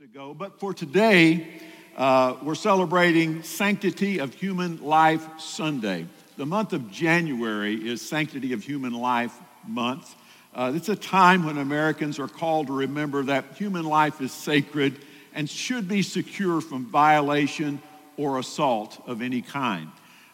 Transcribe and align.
to 0.00 0.08
go. 0.08 0.34
But 0.34 0.58
for 0.58 0.74
today, 0.74 1.46
uh, 1.96 2.34
we're 2.42 2.56
celebrating 2.56 3.44
Sanctity 3.44 4.18
of 4.18 4.34
Human 4.34 4.82
Life 4.82 5.24
Sunday. 5.38 6.06
The 6.36 6.44
month 6.44 6.72
of 6.72 6.90
January 6.90 7.76
is 7.76 8.02
Sanctity 8.02 8.52
of 8.54 8.64
Human 8.64 8.92
Life 8.92 9.38
Month. 9.68 10.12
Uh, 10.52 10.72
it's 10.74 10.88
a 10.88 10.96
time 10.96 11.44
when 11.44 11.58
Americans 11.58 12.18
are 12.18 12.26
called 12.26 12.66
to 12.66 12.72
remember 12.72 13.22
that 13.22 13.44
human 13.54 13.84
life 13.84 14.20
is 14.20 14.32
sacred 14.32 14.98
and 15.32 15.48
should 15.48 15.86
be 15.86 16.02
secure 16.02 16.60
from 16.60 16.86
violation 16.86 17.80
or 18.16 18.40
assault 18.40 19.00
of 19.06 19.22
any 19.22 19.42
kind. 19.42 19.88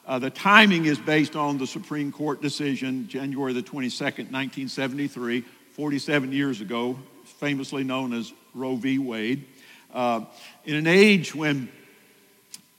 Uh, 0.07 0.19
the 0.19 0.31
timing 0.31 0.87
is 0.87 0.99
based 0.99 1.37
on 1.37 1.59
the 1.59 1.67
Supreme 1.67 2.13
Court 2.13 2.41
decision, 2.41 3.09
January 3.09 3.53
the 3.53 3.63
22nd, 3.63 4.33
1973, 4.33 5.45
47 5.73 6.33
years 6.33 6.63
ago, 6.63 6.97
famously 7.31 7.85
known 7.85 8.13
as 8.13 8.33
Roe 8.55 8.77
v. 8.77 8.99
Wade. 8.99 9.45
Uh, 9.93 10.25
in 10.65 10.77
an 10.77 10.87
age 10.87 11.35
when, 11.35 11.69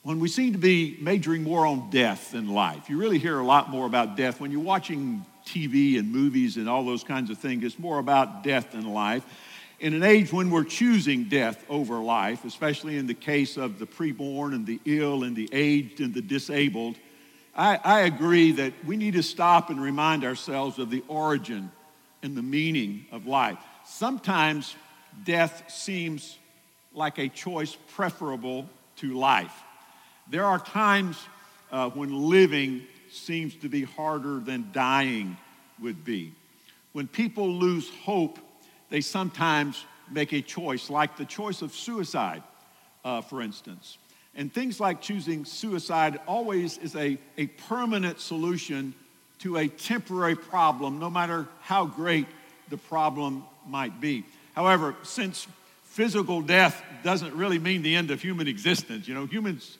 when 0.04 0.20
we 0.20 0.30
seem 0.30 0.54
to 0.54 0.60
be 0.60 0.98
majoring 1.00 1.44
more 1.44 1.66
on 1.66 1.90
death 1.90 2.32
than 2.32 2.48
life, 2.48 2.90
you 2.90 2.98
really 2.98 3.20
hear 3.20 3.40
a 3.40 3.46
lot 3.46 3.70
more 3.70 3.86
about 3.86 4.16
death. 4.16 4.40
When 4.40 4.52
you're 4.52 4.62
watching 4.62 5.26
TV 5.46 6.00
and 6.00 6.12
movies 6.12 6.58
and 6.58 6.70
all 6.70 6.86
those 6.86 7.04
kinds 7.04 7.30
of 7.30 7.38
things, 7.38 7.64
it's 7.64 7.80
more 7.80 8.00
about 8.00 8.44
death 8.44 8.72
than 8.72 8.86
life. 8.94 9.26
In 9.80 9.94
an 9.94 10.04
age 10.04 10.32
when 10.32 10.52
we're 10.52 10.63
choosing 10.63 11.24
death 11.24 11.66
over 11.68 11.98
life, 11.98 12.46
especially 12.46 12.98
in 12.98 13.08
the 13.08 13.16
case 13.16 13.58
of 13.58 13.80
the 13.80 13.88
preborn 13.88 14.54
and 14.54 14.66
the 14.66 14.80
ill 14.86 15.24
and 15.24 15.36
the 15.36 15.49
aged 15.52 16.02
and 16.02 16.13
the 16.13 16.22
disabled, 16.22 16.98
I, 17.55 17.80
I 17.84 17.99
agree 18.02 18.52
that 18.54 18.74
we 18.86 18.96
need 18.96 19.13
to 19.13 19.24
stop 19.24 19.70
and 19.70 19.82
remind 19.82 20.24
ourselves 20.24 20.77
of 20.77 20.90
the 20.90 21.04
origin 21.08 21.72
and 22.24 22.38
the 22.38 22.44
meaning 22.44 23.08
of 23.12 23.26
life. 23.26 23.58
Sometimes 23.85 24.76
death 25.23 25.63
seems 25.70 26.38
like 26.94 27.17
a 27.17 27.30
choice 27.30 27.77
preferable 27.94 28.70
to 28.98 29.13
life. 29.13 29.54
There 30.30 30.45
are 30.45 30.60
times 30.60 31.18
uh, 31.71 31.90
when 31.90 32.29
living 32.29 32.84
seems 33.12 33.55
to 33.55 33.70
be 33.70 33.84
harder 33.84 34.40
than 34.40 34.70
dying 34.71 35.38
would 35.79 36.05
be. 36.05 36.34
When 36.93 37.07
people 37.07 37.49
lose 37.49 37.90
hope, 38.04 38.40
they 38.90 39.01
sometimes 39.01 39.85
make 40.10 40.34
a 40.34 40.41
choice, 40.41 40.90
like 40.90 41.18
the 41.18 41.26
choice 41.26 41.62
of 41.62 41.73
suicide, 41.73 42.43
uh, 43.04 43.21
for 43.21 43.41
instance. 43.41 43.98
And 44.35 44.54
things 44.54 44.79
like 44.79 45.01
choosing 45.01 45.45
suicide 45.45 46.20
always 46.27 46.77
is 46.77 46.95
a, 46.95 47.18
a 47.38 47.48
permanent 47.48 48.20
solution 48.20 48.93
to 49.40 49.57
a 49.57 49.68
temporary 49.68 50.35
problem, 50.35 50.99
no 50.99 51.10
matter 51.10 51.48
how 51.62 51.85
great 51.85 52.27
the 52.70 52.77
problem 52.77 53.43
might 53.67 53.99
be. 53.99 54.26
However, 54.55 54.95
since 55.04 55.48
physical 55.84 56.41
death 56.41 56.81
doesn't 57.04 57.35
really 57.35 57.59
mean 57.59 57.81
the 57.81 57.95
end 57.95 58.12
of 58.12 58.21
human 58.21 58.48
existence, 58.48 59.07
you 59.07 59.13
know, 59.13 59.26
humans, 59.26 59.77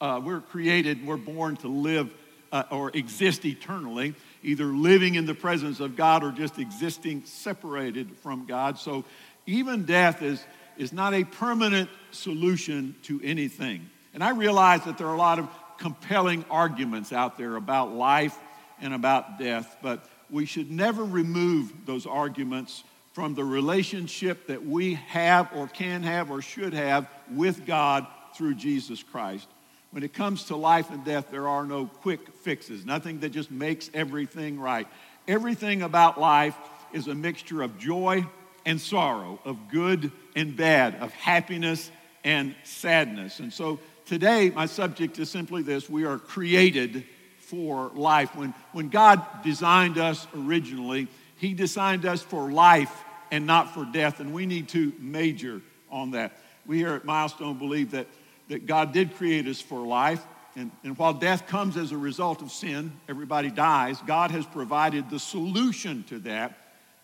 uh, 0.00 0.20
we're 0.22 0.40
created, 0.40 1.06
we're 1.06 1.16
born 1.16 1.56
to 1.56 1.68
live 1.68 2.12
uh, 2.52 2.64
or 2.70 2.90
exist 2.90 3.44
eternally, 3.44 4.14
either 4.42 4.66
living 4.66 5.14
in 5.14 5.26
the 5.26 5.34
presence 5.34 5.80
of 5.80 5.96
God 5.96 6.22
or 6.22 6.30
just 6.30 6.58
existing 6.58 7.24
separated 7.24 8.16
from 8.18 8.46
God. 8.46 8.78
So 8.78 9.04
even 9.46 9.84
death 9.84 10.22
is, 10.22 10.44
is 10.76 10.92
not 10.92 11.14
a 11.14 11.24
permanent 11.24 11.90
solution 12.10 12.94
to 13.04 13.20
anything. 13.22 13.88
And 14.14 14.22
I 14.22 14.30
realize 14.30 14.84
that 14.84 14.98
there 14.98 15.06
are 15.06 15.14
a 15.14 15.18
lot 15.18 15.38
of 15.38 15.48
compelling 15.78 16.44
arguments 16.50 17.12
out 17.12 17.36
there 17.36 17.56
about 17.56 17.92
life 17.92 18.36
and 18.80 18.94
about 18.94 19.38
death, 19.38 19.76
but 19.82 20.08
we 20.30 20.46
should 20.46 20.70
never 20.70 21.04
remove 21.04 21.72
those 21.86 22.06
arguments 22.06 22.82
from 23.16 23.34
the 23.34 23.42
relationship 23.42 24.46
that 24.46 24.62
we 24.62 24.92
have 24.92 25.50
or 25.54 25.66
can 25.68 26.02
have 26.02 26.30
or 26.30 26.42
should 26.42 26.74
have 26.74 27.08
with 27.30 27.64
God 27.64 28.06
through 28.34 28.54
Jesus 28.54 29.02
Christ. 29.02 29.48
When 29.90 30.02
it 30.02 30.12
comes 30.12 30.44
to 30.44 30.56
life 30.56 30.90
and 30.90 31.02
death, 31.02 31.30
there 31.30 31.48
are 31.48 31.64
no 31.64 31.86
quick 31.86 32.28
fixes, 32.42 32.84
nothing 32.84 33.20
that 33.20 33.30
just 33.30 33.50
makes 33.50 33.88
everything 33.94 34.60
right. 34.60 34.86
Everything 35.26 35.80
about 35.80 36.20
life 36.20 36.58
is 36.92 37.08
a 37.08 37.14
mixture 37.14 37.62
of 37.62 37.78
joy 37.78 38.26
and 38.66 38.78
sorrow, 38.78 39.40
of 39.46 39.70
good 39.70 40.12
and 40.34 40.54
bad, 40.54 40.96
of 40.96 41.10
happiness 41.14 41.90
and 42.22 42.54
sadness. 42.64 43.40
And 43.40 43.50
so 43.50 43.80
today, 44.04 44.50
my 44.50 44.66
subject 44.66 45.18
is 45.18 45.30
simply 45.30 45.62
this 45.62 45.88
we 45.88 46.04
are 46.04 46.18
created 46.18 47.04
for 47.38 47.90
life. 47.94 48.36
When, 48.36 48.52
when 48.72 48.90
God 48.90 49.24
designed 49.42 49.96
us 49.96 50.26
originally, 50.36 51.08
He 51.36 51.54
designed 51.54 52.04
us 52.04 52.20
for 52.20 52.52
life 52.52 53.04
and 53.30 53.46
not 53.46 53.74
for 53.74 53.84
death. 53.84 54.20
And 54.20 54.32
we 54.32 54.46
need 54.46 54.68
to 54.70 54.92
major 54.98 55.60
on 55.90 56.12
that. 56.12 56.38
We 56.66 56.78
here 56.78 56.94
at 56.94 57.04
Milestone 57.04 57.58
believe 57.58 57.92
that, 57.92 58.06
that 58.48 58.66
God 58.66 58.92
did 58.92 59.14
create 59.16 59.46
us 59.46 59.60
for 59.60 59.80
life. 59.80 60.24
And, 60.56 60.70
and 60.84 60.96
while 60.96 61.12
death 61.12 61.46
comes 61.46 61.76
as 61.76 61.92
a 61.92 61.98
result 61.98 62.42
of 62.42 62.50
sin, 62.50 62.92
everybody 63.08 63.50
dies, 63.50 64.00
God 64.06 64.30
has 64.30 64.46
provided 64.46 65.10
the 65.10 65.18
solution 65.18 66.04
to 66.04 66.18
that 66.20 66.56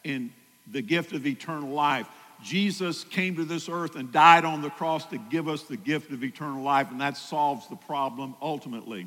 in 0.04 0.32
the 0.66 0.82
gift 0.82 1.12
of 1.12 1.26
eternal 1.26 1.70
life. 1.70 2.06
Jesus 2.42 3.04
came 3.04 3.36
to 3.36 3.44
this 3.44 3.68
earth 3.68 3.94
and 3.94 4.10
died 4.10 4.44
on 4.44 4.62
the 4.62 4.70
cross 4.70 5.06
to 5.06 5.18
give 5.18 5.48
us 5.48 5.62
the 5.62 5.76
gift 5.76 6.10
of 6.10 6.24
eternal 6.24 6.62
life, 6.62 6.90
and 6.90 7.00
that 7.00 7.16
solves 7.16 7.68
the 7.68 7.76
problem 7.76 8.34
ultimately. 8.42 9.06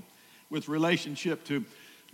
With 0.49 0.69
relationship 0.69 1.43
to 1.45 1.65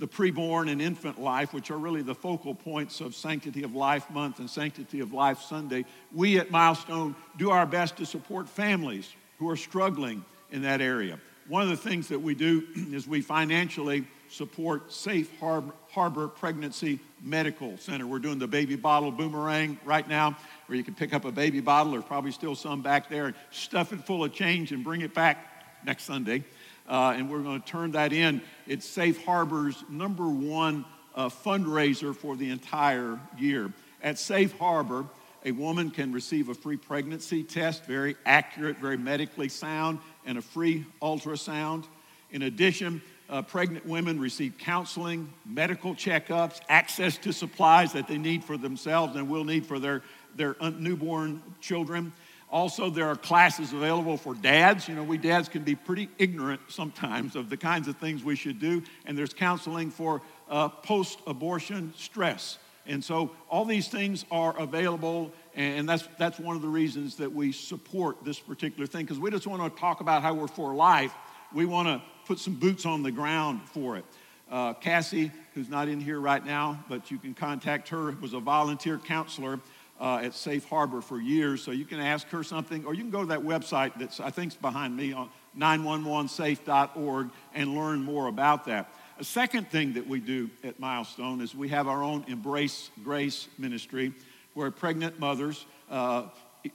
the 0.01 0.07
preborn 0.07 0.67
and 0.67 0.81
infant 0.81 1.22
life, 1.22 1.53
which 1.53 1.69
are 1.69 1.78
really 1.78 2.01
the 2.01 2.16
focal 2.16 2.56
points 2.56 3.01
of 3.01 3.13
Sanctity 3.13 3.62
of 3.62 3.75
Life 3.75 4.09
Month 4.09 4.39
and 4.39 4.50
Sanctity 4.50 5.00
of 5.00 5.13
Life 5.13 5.39
Sunday, 5.41 5.85
we 6.12 6.39
at 6.39 6.50
Milestone 6.50 7.16
do 7.38 7.51
our 7.51 7.67
best 7.67 7.97
to 7.97 8.06
support 8.07 8.50
families 8.50 9.13
who 9.38 9.47
are 9.47 9.56
struggling 9.56 10.25
in 10.50 10.63
that 10.63 10.81
area. 10.81 11.19
One 11.47 11.61
of 11.61 11.69
the 11.69 11.78
things 11.78 12.07
that 12.07 12.19
we 12.19 12.34
do 12.34 12.66
is 12.91 13.07
we 13.07 13.22
financially 13.22 14.07
support 14.28 14.91
Safe 14.91 15.29
Harbor, 15.40 16.28
Pregnancy 16.29 17.00
Medical 17.22 17.78
Center. 17.78 18.07
We're 18.07 18.17
doing 18.17 18.40
the 18.40 18.47
baby 18.47 18.78
bottle 18.78 19.11
boomerang 19.11 19.78
right 19.85 20.09
now, 20.09 20.35
where 20.66 20.75
you 20.79 20.84
can 20.84 20.95
pick 20.95 21.13
up 21.13 21.25
a 21.25 21.31
baby 21.31 21.59
bottle, 21.59 21.91
there's 21.91 22.06
probably 22.06 22.31
still 22.31 22.56
some 22.56 22.81
back 22.81 23.07
there, 23.07 23.28
and 23.28 23.35
stuff 23.51 23.94
it 23.94 24.03
full 24.07 24.23
of 24.23 24.34
change 24.34 24.72
and 24.72 24.84
bring 24.84 25.01
it 25.01 25.13
back 25.13 25.45
next 25.85 26.06
Sunday 26.06 26.44
uh, 26.88 27.14
and 27.16 27.30
we're 27.30 27.42
going 27.42 27.62
to 27.62 27.68
turn 27.68 27.92
that 27.92 28.14
in. 28.14 28.42
It's 28.68 28.86
Safe 28.86 29.24
Harbor's 29.24 29.84
number 29.90 30.28
one 30.28 30.86
uh, 31.16 31.30
fundraiser 31.30 32.16
for 32.16 32.36
the 32.36 32.50
entire 32.50 33.19
year. 33.38 33.72
At 34.03 34.18
Safe 34.18 34.58
Harbor, 34.58 35.06
a 35.46 35.52
woman 35.52 35.90
can 35.91 36.12
receive 36.12 36.50
a 36.50 36.53
free 36.53 36.78
pregnancy 36.78 37.44
test, 37.44 37.86
very 37.86 38.16
accurate, 38.25 38.78
very 38.78 38.97
medically 38.97 39.50
sound, 39.50 40.00
and 40.25 40.38
a 40.38 40.41
free 40.41 40.86
ultrasound. 41.02 41.86
In 42.31 42.44
addition, 42.44 43.02
uh, 43.30 43.41
pregnant 43.41 43.86
women 43.86 44.20
receive 44.20 44.58
counseling, 44.58 45.31
medical 45.46 45.96
checkups, 45.96 46.59
access 46.70 47.18
to 47.18 47.31
supplies 47.31 47.94
that 47.94 48.08
they 48.08 48.18
need 48.18 48.44
for 48.44 48.58
themselves 48.58 49.16
and 49.16 49.30
will 49.30 49.46
need 49.46 49.66
for 49.66 49.80
their, 49.80 50.03
their 50.36 50.56
newborn 50.78 51.41
children. 51.62 52.12
Also, 52.51 52.89
there 52.89 53.07
are 53.07 53.16
classes 53.16 53.72
available 53.72 54.17
for 54.17 54.35
dads. 54.35 54.88
You 54.88 54.95
know, 54.95 55.03
we 55.03 55.17
dads 55.17 55.47
can 55.47 55.63
be 55.63 55.73
pretty 55.73 56.09
ignorant 56.17 56.59
sometimes 56.67 57.38
of 57.38 57.50
the 57.50 57.56
kinds 57.56 57.88
of 57.88 57.95
things 57.97 58.25
we 58.25 58.35
should 58.35 58.59
do. 58.59 58.84
And 59.06 59.17
there's 59.17 59.34
counseling 59.34 59.89
for 59.89 60.22
uh, 60.50 60.67
post 60.67 61.19
abortion 61.25 61.94
stress. 61.95 62.57
And 62.85 63.01
so, 63.01 63.31
all 63.50 63.63
these 63.63 63.88
things 63.88 64.25
are 64.31 64.59
available. 64.59 65.31
And 65.56 65.88
that's, 65.88 66.07
that's 66.17 66.40
one 66.40 66.56
of 66.57 66.61
the 66.61 66.67
reasons 66.67 67.16
that 67.17 67.31
we 67.31 67.53
support 67.53 68.23
this 68.25 68.40
particular 68.40 68.85
thing, 68.85 69.06
because 69.06 69.19
we 69.19 69.31
just 69.31 69.47
want 69.47 69.73
to 69.73 69.79
talk 69.79 70.01
about 70.01 70.22
how 70.22 70.34
we're 70.34 70.47
for 70.47 70.73
life. 70.73 71.13
We 71.53 71.66
want 71.66 71.88
to 71.88 72.01
put 72.25 72.40
some 72.40 72.56
boots 72.56 72.85
on 72.85 73.03
the 73.03 73.11
ground 73.11 73.61
for 73.66 73.97
it. 73.97 74.06
Uh, 74.50 74.73
Cassie, 74.73 75.31
who's 75.53 75.69
not 75.69 75.88
in 75.88 76.01
here 76.01 76.19
right 76.19 76.45
now, 76.45 76.84
but 76.90 77.11
you 77.11 77.17
can 77.17 77.34
contact 77.34 77.88
her, 77.90 78.11
was 78.19 78.34
a 78.34 78.40
volunteer 78.40 78.97
counselor 78.97 79.59
uh, 80.01 80.17
at 80.23 80.34
Safe 80.34 80.67
Harbor 80.67 81.00
for 81.00 81.22
years, 81.22 81.62
so 81.62 81.69
you 81.69 81.85
can 81.85 82.00
ask 82.00 82.28
her 82.29 82.44
something, 82.44 82.85
or 82.85 82.95
you 82.95 83.03
can 83.03 83.12
go 83.12 83.22
to 83.22 83.28
that 83.28 83.44
website 83.44 83.93
that's 83.99 84.20
I 84.20 84.31
think's 84.31 84.55
behind 84.55 84.97
me 84.97 85.14
on 85.14 85.29
911safe.org 85.58 87.29
and 87.53 87.76
learn 87.76 88.03
more 88.03 88.28
about 88.28 88.66
that. 88.66 88.91
A 89.20 89.23
second 89.23 89.70
thing 89.70 89.93
that 89.93 90.08
we 90.08 90.20
do 90.20 90.49
at 90.64 90.79
Milestone 90.79 91.40
is 91.40 91.53
we 91.53 91.70
have 91.70 91.87
our 91.87 92.02
own 92.02 92.26
Embrace 92.28 92.90
Grace 93.03 93.47
ministry, 93.59 94.11
where 94.55 94.72
pregnant 94.72 95.20
mothers 95.20 95.67
uh, 95.91 96.23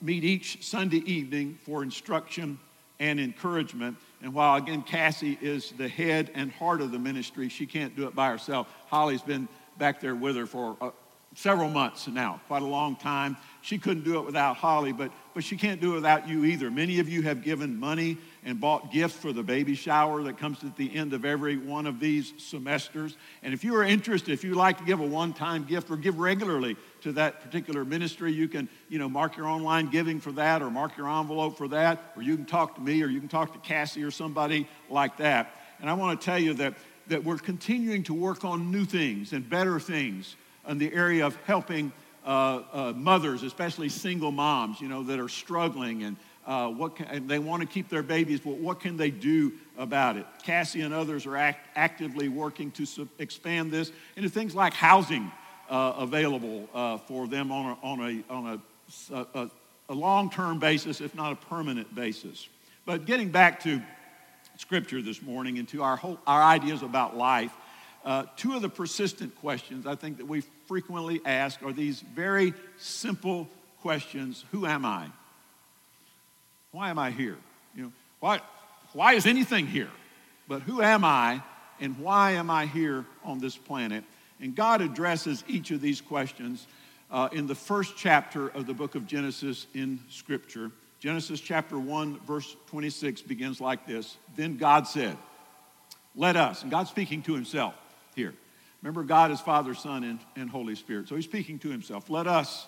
meet 0.00 0.22
each 0.22 0.64
Sunday 0.64 1.02
evening 1.10 1.58
for 1.64 1.82
instruction 1.82 2.60
and 3.00 3.18
encouragement. 3.18 3.96
And 4.22 4.32
while 4.32 4.54
again 4.54 4.82
Cassie 4.82 5.36
is 5.42 5.72
the 5.72 5.88
head 5.88 6.30
and 6.34 6.52
heart 6.52 6.80
of 6.80 6.92
the 6.92 6.98
ministry, 7.00 7.48
she 7.48 7.66
can't 7.66 7.96
do 7.96 8.06
it 8.06 8.14
by 8.14 8.30
herself. 8.30 8.72
Holly's 8.86 9.22
been 9.22 9.48
back 9.78 10.00
there 10.00 10.14
with 10.14 10.36
her 10.36 10.46
for 10.46 10.76
uh, 10.80 10.90
several 11.36 11.68
months 11.68 12.08
now, 12.08 12.40
quite 12.48 12.62
a 12.62 12.66
long 12.66 12.96
time. 12.96 13.36
She 13.60 13.76
couldn't 13.76 14.04
do 14.04 14.18
it 14.18 14.24
without 14.24 14.56
Holly, 14.56 14.92
but, 14.92 15.12
but 15.34 15.44
she 15.44 15.56
can't 15.56 15.82
do 15.82 15.92
it 15.92 15.96
without 15.96 16.26
you 16.26 16.46
either. 16.46 16.70
Many 16.70 16.98
of 16.98 17.10
you 17.10 17.20
have 17.22 17.42
given 17.42 17.78
money 17.78 18.16
and 18.42 18.58
bought 18.58 18.90
gifts 18.90 19.16
for 19.16 19.34
the 19.34 19.42
baby 19.42 19.74
shower 19.74 20.22
that 20.22 20.38
comes 20.38 20.64
at 20.64 20.76
the 20.76 20.96
end 20.96 21.12
of 21.12 21.26
every 21.26 21.58
one 21.58 21.86
of 21.86 22.00
these 22.00 22.32
semesters. 22.38 23.18
And 23.42 23.52
if 23.52 23.64
you 23.64 23.76
are 23.76 23.82
interested, 23.82 24.32
if 24.32 24.44
you'd 24.44 24.56
like 24.56 24.78
to 24.78 24.84
give 24.84 25.00
a 25.00 25.06
one-time 25.06 25.64
gift 25.64 25.90
or 25.90 25.96
give 25.96 26.18
regularly 26.18 26.74
to 27.02 27.12
that 27.12 27.42
particular 27.42 27.84
ministry, 27.84 28.32
you 28.32 28.48
can, 28.48 28.66
you 28.88 28.98
know, 28.98 29.08
mark 29.08 29.36
your 29.36 29.46
online 29.46 29.90
giving 29.90 30.20
for 30.20 30.32
that 30.32 30.62
or 30.62 30.70
mark 30.70 30.96
your 30.96 31.08
envelope 31.08 31.58
for 31.58 31.68
that, 31.68 32.12
or 32.16 32.22
you 32.22 32.34
can 32.36 32.46
talk 32.46 32.76
to 32.76 32.80
me 32.80 33.02
or 33.02 33.08
you 33.08 33.20
can 33.20 33.28
talk 33.28 33.52
to 33.52 33.58
Cassie 33.58 34.02
or 34.02 34.10
somebody 34.10 34.66
like 34.88 35.18
that. 35.18 35.54
And 35.80 35.90
I 35.90 35.92
want 35.92 36.18
to 36.18 36.24
tell 36.24 36.38
you 36.38 36.54
that, 36.54 36.74
that 37.08 37.24
we're 37.24 37.36
continuing 37.36 38.04
to 38.04 38.14
work 38.14 38.42
on 38.42 38.70
new 38.72 38.86
things 38.86 39.34
and 39.34 39.46
better 39.46 39.78
things 39.78 40.34
in 40.68 40.78
the 40.78 40.92
area 40.92 41.26
of 41.26 41.36
helping 41.46 41.92
uh, 42.24 42.62
uh, 42.72 42.92
mothers, 42.96 43.42
especially 43.42 43.88
single 43.88 44.32
moms, 44.32 44.80
you 44.80 44.88
know, 44.88 45.02
that 45.04 45.20
are 45.20 45.28
struggling 45.28 46.02
and 46.02 46.16
uh, 46.46 46.68
what 46.68 46.96
can, 46.96 47.06
and 47.06 47.28
they 47.28 47.38
want 47.38 47.60
to 47.60 47.66
keep 47.66 47.88
their 47.88 48.02
babies, 48.02 48.40
but 48.40 48.56
what 48.56 48.78
can 48.80 48.96
they 48.96 49.10
do 49.10 49.52
about 49.76 50.16
it? 50.16 50.26
Cassie 50.44 50.80
and 50.82 50.94
others 50.94 51.26
are 51.26 51.36
act, 51.36 51.68
actively 51.76 52.28
working 52.28 52.70
to 52.72 53.08
expand 53.18 53.72
this 53.72 53.90
into 54.16 54.28
things 54.28 54.54
like 54.54 54.72
housing 54.72 55.30
uh, 55.68 55.94
available 55.98 56.68
uh, 56.72 56.98
for 56.98 57.26
them 57.26 57.50
on 57.50 57.76
a, 57.82 57.86
on 57.86 58.00
a, 58.00 58.32
on 58.32 58.60
a, 59.10 59.26
a, 59.34 59.50
a 59.88 59.94
long-term 59.94 60.60
basis, 60.60 61.00
if 61.00 61.14
not 61.16 61.32
a 61.32 61.36
permanent 61.36 61.92
basis. 61.94 62.48
But 62.84 63.06
getting 63.06 63.30
back 63.30 63.60
to 63.64 63.82
Scripture 64.56 65.02
this 65.02 65.20
morning 65.20 65.58
and 65.58 65.68
to 65.68 65.82
our, 65.82 65.96
whole, 65.96 66.18
our 66.26 66.42
ideas 66.42 66.82
about 66.82 67.16
life, 67.16 67.52
uh, 68.04 68.24
two 68.36 68.54
of 68.54 68.62
the 68.62 68.68
persistent 68.68 69.34
questions 69.36 69.84
I 69.84 69.96
think 69.96 70.18
that 70.18 70.26
we 70.26 70.44
frequently 70.66 71.20
ask 71.24 71.62
are 71.62 71.72
these 71.72 72.00
very 72.00 72.54
simple 72.78 73.48
questions 73.82 74.44
Who 74.50 74.66
am 74.66 74.84
I? 74.84 75.08
Why 76.72 76.90
am 76.90 76.98
I 76.98 77.10
here? 77.10 77.36
You 77.74 77.84
know, 77.84 77.92
why, 78.20 78.40
why 78.92 79.14
is 79.14 79.26
anything 79.26 79.66
here? 79.66 79.90
But 80.48 80.62
who 80.62 80.82
am 80.82 81.04
I 81.04 81.42
and 81.80 81.98
why 81.98 82.32
am 82.32 82.50
I 82.50 82.66
here 82.66 83.04
on 83.24 83.38
this 83.38 83.56
planet? 83.56 84.04
And 84.40 84.54
God 84.54 84.82
addresses 84.82 85.44
each 85.48 85.70
of 85.70 85.80
these 85.80 86.00
questions 86.00 86.66
uh, 87.10 87.28
in 87.32 87.46
the 87.46 87.54
first 87.54 87.96
chapter 87.96 88.48
of 88.48 88.66
the 88.66 88.74
book 88.74 88.94
of 88.94 89.06
Genesis 89.06 89.66
in 89.74 90.00
Scripture. 90.10 90.70
Genesis 91.00 91.40
chapter 91.40 91.78
1, 91.78 92.20
verse 92.26 92.56
26 92.68 93.22
begins 93.22 93.60
like 93.60 93.86
this 93.86 94.16
Then 94.34 94.56
God 94.56 94.86
said, 94.86 95.16
Let 96.14 96.36
us, 96.36 96.62
and 96.62 96.70
God's 96.70 96.90
speaking 96.90 97.22
to 97.22 97.34
himself, 97.34 97.74
here. 98.14 98.34
Remember, 98.82 99.02
God 99.02 99.30
is 99.30 99.40
Father, 99.40 99.74
Son, 99.74 100.04
and, 100.04 100.20
and 100.36 100.50
Holy 100.50 100.74
Spirit. 100.74 101.08
So 101.08 101.16
he's 101.16 101.24
speaking 101.24 101.58
to 101.60 101.68
himself. 101.68 102.10
Let 102.10 102.26
us 102.26 102.66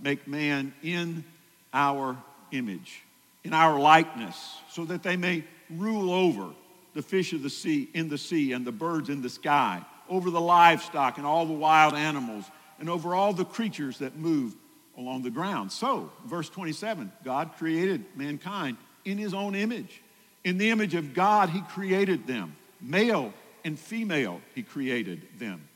make 0.00 0.26
man 0.26 0.72
in 0.82 1.24
our 1.72 2.16
image, 2.52 3.02
in 3.44 3.52
our 3.52 3.78
likeness, 3.78 4.36
so 4.70 4.84
that 4.86 5.02
they 5.02 5.16
may 5.16 5.44
rule 5.70 6.10
over 6.10 6.54
the 6.94 7.02
fish 7.02 7.32
of 7.32 7.42
the 7.42 7.50
sea, 7.50 7.88
in 7.94 8.08
the 8.08 8.18
sea, 8.18 8.52
and 8.52 8.66
the 8.66 8.72
birds 8.72 9.08
in 9.08 9.22
the 9.22 9.28
sky, 9.28 9.84
over 10.08 10.30
the 10.30 10.40
livestock 10.40 11.18
and 11.18 11.26
all 11.26 11.46
the 11.46 11.52
wild 11.52 11.94
animals, 11.94 12.44
and 12.78 12.88
over 12.88 13.14
all 13.14 13.32
the 13.32 13.44
creatures 13.44 13.98
that 13.98 14.16
move 14.16 14.54
along 14.96 15.22
the 15.22 15.30
ground. 15.30 15.70
So, 15.70 16.10
verse 16.26 16.48
27, 16.48 17.12
God 17.24 17.52
created 17.58 18.04
mankind 18.16 18.76
in 19.04 19.18
his 19.18 19.34
own 19.34 19.54
image. 19.54 20.02
In 20.44 20.58
the 20.58 20.70
image 20.70 20.94
of 20.94 21.14
God, 21.14 21.50
he 21.50 21.60
created 21.62 22.26
them. 22.26 22.56
Male 22.80 23.32
and 23.64 23.78
female, 23.78 24.40
he 24.54 24.62
created 24.62 25.22
them. 25.38 25.68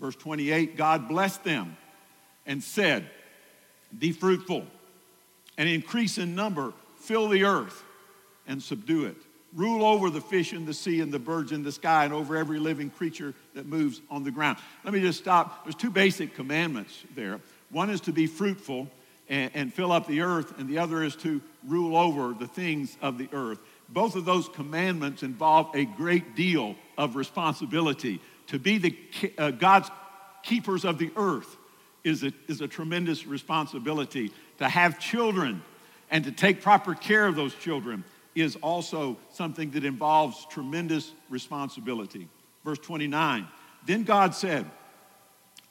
Verse 0.00 0.16
28 0.16 0.76
God 0.76 1.08
blessed 1.08 1.44
them 1.44 1.76
and 2.46 2.62
said, 2.62 3.08
Be 3.96 4.12
fruitful 4.12 4.64
and 5.56 5.68
increase 5.68 6.18
in 6.18 6.34
number, 6.34 6.72
fill 7.00 7.28
the 7.28 7.44
earth 7.44 7.82
and 8.46 8.62
subdue 8.62 9.06
it. 9.06 9.16
Rule 9.54 9.84
over 9.84 10.10
the 10.10 10.20
fish 10.20 10.52
in 10.52 10.66
the 10.66 10.74
sea 10.74 11.00
and 11.00 11.10
the 11.10 11.18
birds 11.18 11.52
in 11.52 11.62
the 11.62 11.72
sky 11.72 12.04
and 12.04 12.12
over 12.12 12.36
every 12.36 12.58
living 12.58 12.90
creature 12.90 13.34
that 13.54 13.66
moves 13.66 14.00
on 14.10 14.22
the 14.22 14.30
ground. 14.30 14.58
Let 14.84 14.92
me 14.92 15.00
just 15.00 15.18
stop. 15.18 15.64
There's 15.64 15.74
two 15.74 15.90
basic 15.90 16.34
commandments 16.34 17.04
there. 17.14 17.40
One 17.70 17.88
is 17.88 18.02
to 18.02 18.12
be 18.12 18.26
fruitful 18.26 18.88
and, 19.28 19.50
and 19.54 19.74
fill 19.74 19.90
up 19.90 20.06
the 20.06 20.20
earth, 20.20 20.58
and 20.58 20.68
the 20.68 20.78
other 20.78 21.02
is 21.02 21.16
to 21.16 21.40
rule 21.66 21.96
over 21.96 22.34
the 22.34 22.46
things 22.46 22.96
of 23.00 23.16
the 23.18 23.28
earth. 23.32 23.58
Both 23.88 24.16
of 24.16 24.26
those 24.26 24.48
commandments 24.50 25.22
involve 25.22 25.74
a 25.74 25.86
great 25.86 26.36
deal 26.36 26.76
of 26.98 27.16
responsibility. 27.16 28.20
To 28.48 28.58
be 28.58 28.76
the 28.76 28.98
uh, 29.38 29.52
God's 29.52 29.90
keepers 30.42 30.84
of 30.84 30.98
the 30.98 31.10
earth 31.16 31.56
is 32.04 32.24
a, 32.24 32.32
is 32.48 32.60
a 32.60 32.68
tremendous 32.68 33.26
responsibility. 33.26 34.32
To 34.58 34.68
have 34.68 34.98
children 34.98 35.62
and 36.10 36.24
to 36.24 36.32
take 36.32 36.60
proper 36.60 36.94
care 36.94 37.26
of 37.26 37.36
those 37.36 37.54
children 37.54 38.04
is 38.34 38.56
also 38.56 39.16
something 39.32 39.70
that 39.70 39.84
involves 39.84 40.46
tremendous 40.50 41.12
responsibility. 41.30 42.28
Verse 42.64 42.78
29 42.78 43.46
Then 43.86 44.02
God 44.02 44.34
said, 44.34 44.66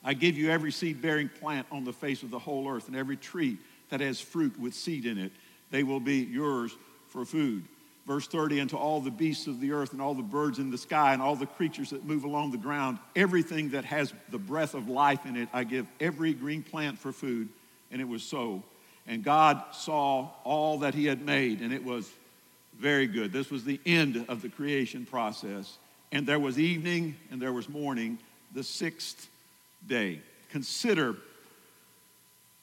I 0.02 0.14
give 0.14 0.38
you 0.38 0.50
every 0.50 0.72
seed 0.72 1.02
bearing 1.02 1.28
plant 1.28 1.66
on 1.70 1.84
the 1.84 1.92
face 1.92 2.22
of 2.22 2.30
the 2.30 2.38
whole 2.38 2.68
earth 2.68 2.88
and 2.88 2.96
every 2.96 3.16
tree 3.16 3.58
that 3.90 4.00
has 4.00 4.20
fruit 4.20 4.58
with 4.58 4.74
seed 4.74 5.06
in 5.06 5.18
it. 5.18 5.32
They 5.70 5.82
will 5.82 6.00
be 6.00 6.18
yours 6.18 6.74
for 7.08 7.24
food. 7.24 7.64
Verse 8.08 8.26
30, 8.26 8.60
and 8.60 8.70
to 8.70 8.76
all 8.78 9.02
the 9.02 9.10
beasts 9.10 9.46
of 9.46 9.60
the 9.60 9.72
earth 9.72 9.92
and 9.92 10.00
all 10.00 10.14
the 10.14 10.22
birds 10.22 10.58
in 10.58 10.70
the 10.70 10.78
sky 10.78 11.12
and 11.12 11.20
all 11.20 11.36
the 11.36 11.44
creatures 11.44 11.90
that 11.90 12.06
move 12.06 12.24
along 12.24 12.52
the 12.52 12.56
ground, 12.56 12.98
everything 13.14 13.68
that 13.70 13.84
has 13.84 14.14
the 14.30 14.38
breath 14.38 14.72
of 14.72 14.88
life 14.88 15.26
in 15.26 15.36
it, 15.36 15.50
I 15.52 15.64
give 15.64 15.86
every 16.00 16.32
green 16.32 16.62
plant 16.62 16.98
for 16.98 17.12
food. 17.12 17.50
And 17.90 18.00
it 18.00 18.08
was 18.08 18.22
so. 18.22 18.62
And 19.06 19.22
God 19.22 19.62
saw 19.72 20.30
all 20.42 20.78
that 20.78 20.94
he 20.94 21.04
had 21.04 21.20
made, 21.20 21.60
and 21.60 21.70
it 21.70 21.84
was 21.84 22.10
very 22.78 23.06
good. 23.06 23.30
This 23.30 23.50
was 23.50 23.64
the 23.64 23.78
end 23.84 24.24
of 24.28 24.40
the 24.40 24.48
creation 24.48 25.04
process. 25.04 25.76
And 26.10 26.26
there 26.26 26.38
was 26.38 26.58
evening 26.58 27.14
and 27.30 27.42
there 27.42 27.52
was 27.52 27.68
morning, 27.68 28.18
the 28.54 28.64
sixth 28.64 29.28
day. 29.86 30.20
Consider 30.50 31.14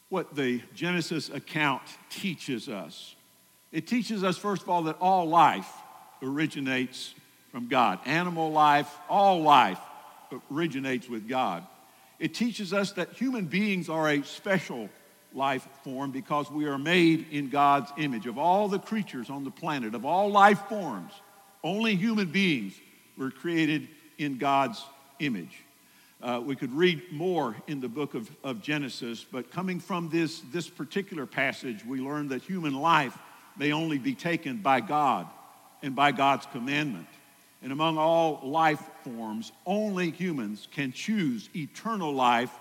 what 0.09 0.36
the 0.36 0.62
Genesis 0.74 1.30
account 1.30 1.83
teaches 2.09 2.68
us. 2.68 3.14
It 3.75 3.88
teaches 3.88 4.24
us, 4.24 4.38
first 4.38 4.62
of 4.62 4.69
all, 4.69 4.83
that 4.83 4.95
all 5.01 5.27
life 5.27 5.69
originates 6.24 7.13
from 7.51 7.68
God. 7.68 8.00
Animal 8.06 8.54
life, 8.54 8.89
all 9.10 9.42
life 9.42 9.80
originates 10.50 11.10
with 11.10 11.27
God. 11.27 11.62
It 12.18 12.33
teaches 12.33 12.72
us 12.72 12.94
that 12.94 13.12
human 13.12 13.48
beings 13.48 13.89
are 13.89 14.10
a 14.10 14.24
special 14.24 14.89
life 15.33 15.68
form 15.83 16.12
because 16.12 16.50
we 16.50 16.68
are 16.68 16.77
made 16.77 17.25
in 17.31 17.50
God's 17.50 17.92
image. 17.98 18.27
Of 18.27 18.38
all 18.38 18.69
the 18.69 18.80
creatures 18.80 19.30
on 19.30 19.44
the 19.44 19.51
planet, 19.51 19.94
of 19.94 20.06
all 20.06 20.31
life 20.31 20.62
forms, 20.69 21.12
only 21.62 21.98
human 21.98 22.31
beings 22.31 22.75
were 23.18 23.30
created 23.30 23.89
in 24.18 24.38
God's 24.38 24.81
image. 25.19 25.63
Uh, 26.21 26.42
we 26.42 26.56
could 26.56 26.71
read 26.71 27.04
more 27.12 27.57
in 27.68 27.81
the 27.81 27.89
book 27.89 28.13
of, 28.13 28.31
of 28.42 28.62
Genesis, 28.62 29.25
but 29.30 29.51
coming 29.51 29.81
from 29.81 30.07
this, 30.07 30.39
this 30.54 30.69
particular 30.69 31.25
passage, 31.25 31.83
we 31.83 32.00
learn 32.00 32.30
that 32.30 32.42
human 32.42 32.74
life 32.74 33.18
may 33.57 33.72
only 33.72 33.98
be 33.98 34.16
taken 34.16 34.57
by 34.57 34.81
God 34.81 35.28
and 35.81 35.95
by 35.95 36.12
God's 36.12 36.45
commandment. 36.47 37.07
And 37.62 37.71
among 37.71 37.97
all 37.97 38.42
life 38.44 38.83
forms, 39.04 39.52
only 39.66 40.12
humans 40.12 40.68
can 40.71 40.92
choose 40.92 41.50
eternal 41.56 42.14
life 42.14 42.52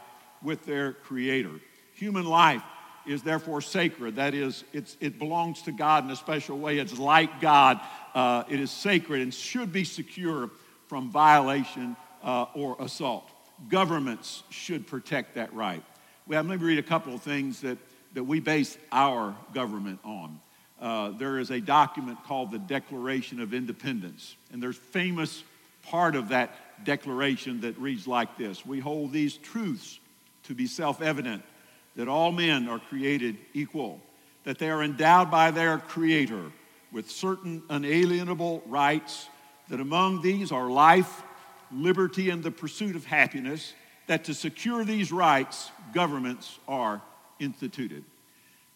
with 0.43 0.65
their 0.65 0.93
Creator. 0.93 1.61
Human 1.95 2.25
life 2.25 2.63
is 3.07 3.23
therefore 3.23 3.61
sacred. 3.61 4.17
That 4.17 4.35
is, 4.35 4.65
it 4.73 5.19
belongs 5.19 5.63
to 5.63 5.73
God 5.73 6.05
in 6.05 6.11
a 6.11 6.17
special 6.17 6.59
way. 6.59 6.79
It's 6.79 6.99
like 6.99 7.41
God. 7.41 7.81
Uh, 8.15 8.45
it 8.49 8.61
is 8.61 8.71
sacred 8.71 9.21
and 9.21 9.33
should 9.33 9.73
be 9.73 9.85
secure 9.85 10.51
from 10.87 11.11
violation 11.11 11.97
uh, 12.23 12.47
or 12.55 12.77
assault. 12.81 13.29
Governments 13.69 14.43
should 14.51 14.87
protect 14.87 15.35
that 15.35 15.53
right. 15.53 15.83
Well, 16.27 16.43
let 16.43 16.61
me 16.61 16.65
read 16.65 16.79
a 16.79 16.83
couple 16.83 17.15
of 17.15 17.23
things 17.23 17.61
that, 17.61 17.77
that 18.15 18.25
we 18.25 18.41
base 18.41 18.79
our 18.91 19.37
government 19.53 20.01
on 20.05 20.41
uh, 20.85 21.09
there 21.17 21.39
is 21.39 21.51
a 21.51 21.61
document 21.61 22.23
called 22.25 22.51
the 22.51 22.59
Declaration 22.59 23.41
of 23.41 23.55
Independence. 23.55 24.37
And 24.53 24.63
there's 24.63 24.77
famous 24.77 25.43
part 25.83 26.15
of 26.15 26.29
that 26.29 26.85
declaration 26.85 27.63
that 27.63 27.79
reads 27.79 28.07
like 28.07 28.37
this 28.37 28.67
We 28.67 28.81
hold 28.81 29.11
these 29.11 29.39
truths 29.39 29.99
to 30.45 30.55
be 30.55 30.67
self 30.67 31.01
evident 31.01 31.43
that 31.97 32.07
all 32.07 32.33
men 32.33 32.69
are 32.69 32.79
created 32.79 33.39
equal, 33.55 33.99
that 34.45 34.59
they 34.59 34.69
are 34.69 34.83
endowed 34.83 35.31
by 35.31 35.51
their 35.51 35.79
Creator 35.79 36.53
with 36.93 37.11
certain 37.11 37.63
unalienable 37.71 38.63
rights, 38.67 39.29
that 39.71 39.81
among 39.81 40.21
these 40.21 40.53
are 40.53 40.69
life, 40.69 41.23
liberty, 41.73 42.29
and 42.29 42.43
the 42.43 42.51
pursuit 42.51 42.95
of 42.95 43.07
happiness, 43.07 43.73
that 44.07 44.25
to 44.25 44.35
secure 44.35 44.85
these 44.85 45.11
rights, 45.11 45.71
governments 45.95 46.59
are 46.69 47.01
instituted. 47.39 48.05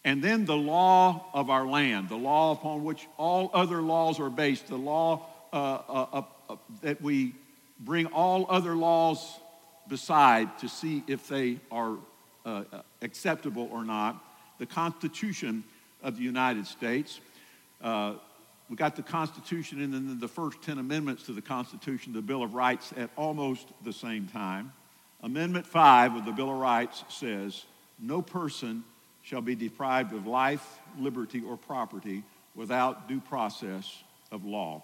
And 0.05 0.23
then 0.23 0.45
the 0.45 0.55
law 0.55 1.25
of 1.33 1.49
our 1.49 1.65
land, 1.65 2.09
the 2.09 2.15
law 2.15 2.53
upon 2.53 2.83
which 2.83 3.07
all 3.17 3.51
other 3.53 3.81
laws 3.81 4.19
are 4.19 4.29
based, 4.29 4.67
the 4.67 4.77
law 4.77 5.25
uh, 5.51 5.55
uh, 5.55 6.05
uh, 6.13 6.23
uh, 6.49 6.55
that 6.81 7.01
we 7.01 7.33
bring 7.79 8.05
all 8.07 8.45
other 8.49 8.75
laws 8.75 9.39
beside 9.87 10.57
to 10.59 10.69
see 10.69 11.03
if 11.07 11.27
they 11.27 11.59
are 11.71 11.97
uh, 12.45 12.63
uh, 12.71 12.81
acceptable 13.01 13.67
or 13.71 13.83
not. 13.83 14.23
the 14.59 14.65
Constitution 14.65 15.63
of 16.03 16.17
the 16.17 16.23
United 16.23 16.67
States. 16.67 17.19
We 18.69 18.75
got 18.75 18.95
the 18.95 19.01
Constitution 19.01 19.81
and 19.81 19.93
then 19.93 20.19
the 20.19 20.27
first 20.27 20.61
10 20.61 20.77
amendments 20.77 21.23
to 21.23 21.33
the 21.33 21.41
Constitution, 21.41 22.13
the 22.13 22.21
Bill 22.21 22.43
of 22.43 22.53
Rights, 22.53 22.93
at 22.95 23.09
almost 23.15 23.67
the 23.83 23.93
same 23.93 24.27
time. 24.27 24.71
Amendment 25.23 25.65
5 25.65 26.17
of 26.17 26.25
the 26.25 26.31
Bill 26.31 26.51
of 26.51 26.59
Rights 26.59 27.03
says, 27.09 27.65
No 27.99 28.21
person 28.21 28.83
shall 29.29 29.41
be 29.41 29.53
deprived 29.53 30.11
of 30.11 30.25
life, 30.25 30.79
liberty, 30.97 31.41
or 31.41 31.55
property 31.55 32.23
without 32.55 33.07
due 33.07 33.19
process 33.19 34.01
of 34.31 34.43
law. 34.43 34.81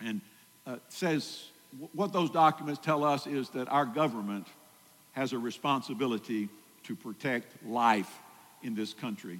And 0.00 0.22
uh, 0.66 0.76
says 0.88 1.44
what 1.92 2.14
those 2.14 2.30
documents 2.30 2.80
tell 2.82 3.04
us 3.04 3.26
is 3.26 3.50
that 3.50 3.68
our 3.68 3.84
government 3.84 4.46
has 5.12 5.34
a 5.34 5.38
responsibility 5.38 6.48
to 6.84 6.96
protect 6.96 7.62
life 7.66 8.10
in 8.62 8.74
this 8.74 8.94
country. 8.94 9.38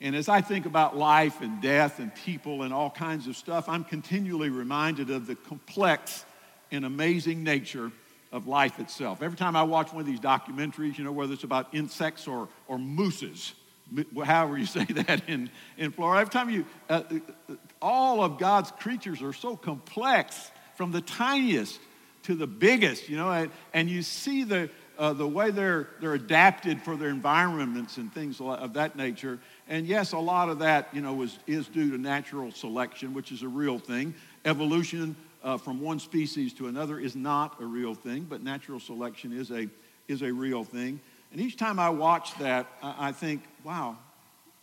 And 0.00 0.16
as 0.16 0.30
I 0.30 0.40
think 0.40 0.64
about 0.64 0.96
life 0.96 1.42
and 1.42 1.60
death 1.60 1.98
and 1.98 2.14
people 2.14 2.62
and 2.62 2.72
all 2.72 2.88
kinds 2.88 3.26
of 3.26 3.36
stuff, 3.36 3.68
I'm 3.68 3.84
continually 3.84 4.48
reminded 4.48 5.10
of 5.10 5.26
the 5.26 5.34
complex 5.34 6.24
and 6.72 6.86
amazing 6.86 7.44
nature 7.44 7.92
of 8.32 8.46
life 8.46 8.78
itself. 8.78 9.22
Every 9.22 9.36
time 9.36 9.56
I 9.56 9.62
watch 9.62 9.92
one 9.92 10.00
of 10.00 10.06
these 10.06 10.20
documentaries, 10.20 10.98
you 10.98 11.04
know, 11.04 11.12
whether 11.12 11.32
it's 11.32 11.44
about 11.44 11.68
insects 11.72 12.28
or, 12.28 12.48
or 12.68 12.78
mooses, 12.78 13.54
however 14.24 14.56
you 14.56 14.66
say 14.66 14.84
that 14.84 15.28
in, 15.28 15.50
in 15.76 15.90
Florida, 15.90 16.20
every 16.20 16.32
time 16.32 16.50
you, 16.50 16.64
uh, 16.88 17.02
uh, 17.48 17.54
all 17.82 18.22
of 18.22 18.38
God's 18.38 18.70
creatures 18.72 19.22
are 19.22 19.32
so 19.32 19.56
complex 19.56 20.50
from 20.76 20.92
the 20.92 21.00
tiniest 21.00 21.80
to 22.22 22.34
the 22.34 22.46
biggest, 22.46 23.08
you 23.08 23.16
know, 23.16 23.30
and, 23.30 23.50
and 23.72 23.88
you 23.88 24.02
see 24.02 24.44
the, 24.44 24.70
uh, 24.98 25.12
the 25.12 25.26
way 25.26 25.50
they're, 25.50 25.88
they're 26.00 26.14
adapted 26.14 26.80
for 26.82 26.94
their 26.94 27.08
environments 27.08 27.96
and 27.96 28.12
things 28.12 28.40
of 28.40 28.74
that 28.74 28.94
nature. 28.94 29.38
And 29.68 29.86
yes, 29.86 30.12
a 30.12 30.18
lot 30.18 30.50
of 30.50 30.58
that, 30.58 30.88
you 30.92 31.00
know, 31.00 31.22
is, 31.22 31.38
is 31.46 31.66
due 31.68 31.90
to 31.90 31.98
natural 31.98 32.52
selection, 32.52 33.14
which 33.14 33.32
is 33.32 33.42
a 33.42 33.48
real 33.48 33.78
thing. 33.78 34.14
Evolution 34.44 35.16
uh, 35.42 35.56
from 35.56 35.80
one 35.80 35.98
species 35.98 36.52
to 36.54 36.66
another 36.66 36.98
is 36.98 37.16
not 37.16 37.60
a 37.60 37.64
real 37.64 37.94
thing, 37.94 38.26
but 38.28 38.42
natural 38.42 38.80
selection 38.80 39.32
is 39.32 39.50
a, 39.50 39.68
is 40.08 40.22
a 40.22 40.32
real 40.32 40.64
thing. 40.64 41.00
And 41.32 41.40
each 41.40 41.56
time 41.56 41.78
I 41.78 41.90
watch 41.90 42.36
that, 42.38 42.66
I, 42.82 43.08
I 43.08 43.12
think, 43.12 43.42
wow, 43.64 43.96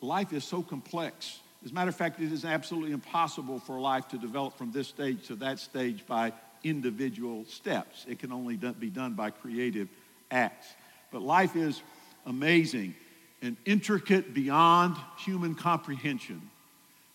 life 0.01 0.33
is 0.33 0.43
so 0.43 0.61
complex. 0.61 1.39
As 1.65 1.71
a 1.71 1.73
matter 1.73 1.89
of 1.89 1.95
fact, 1.95 2.19
it 2.19 2.31
is 2.31 2.45
absolutely 2.45 2.91
impossible 2.91 3.59
for 3.59 3.79
life 3.79 4.07
to 4.09 4.17
develop 4.17 4.57
from 4.57 4.71
this 4.71 4.87
stage 4.87 5.27
to 5.27 5.35
that 5.37 5.59
stage 5.59 6.05
by 6.05 6.33
individual 6.63 7.45
steps. 7.45 8.05
It 8.07 8.19
can 8.19 8.31
only 8.31 8.57
be 8.57 8.89
done 8.89 9.13
by 9.13 9.31
creative 9.31 9.87
acts. 10.31 10.67
But 11.11 11.21
life 11.21 11.55
is 11.55 11.81
amazing 12.25 12.95
and 13.41 13.55
intricate 13.65 14.33
beyond 14.33 14.97
human 15.17 15.55
comprehension 15.55 16.41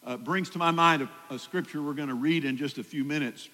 uh, 0.04 0.16
brings 0.16 0.50
to 0.50 0.58
my 0.58 0.70
mind 0.70 1.02
a, 1.30 1.34
a 1.34 1.38
scripture 1.38 1.82
we're 1.82 1.92
going 1.94 2.08
to 2.08 2.14
read 2.14 2.44
in 2.44 2.56
just 2.56 2.78
a 2.78 2.84
few 2.84 3.04
minutes 3.04 3.48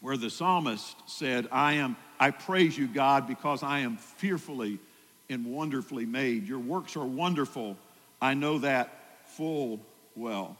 where 0.00 0.16
the 0.16 0.30
psalmist 0.30 0.96
said, 1.06 1.48
I 1.52 1.74
am, 1.74 1.96
I 2.18 2.30
praise 2.30 2.76
you, 2.76 2.86
God, 2.86 3.26
because 3.26 3.62
I 3.62 3.80
am 3.80 3.96
fearfully 3.96 4.78
and 5.28 5.46
wonderfully 5.46 6.06
made. 6.06 6.48
Your 6.48 6.58
works 6.58 6.96
are 6.96 7.04
wonderful. 7.04 7.76
I 8.20 8.34
know 8.34 8.58
that 8.58 8.90
full 9.26 9.80
well. 10.16 10.56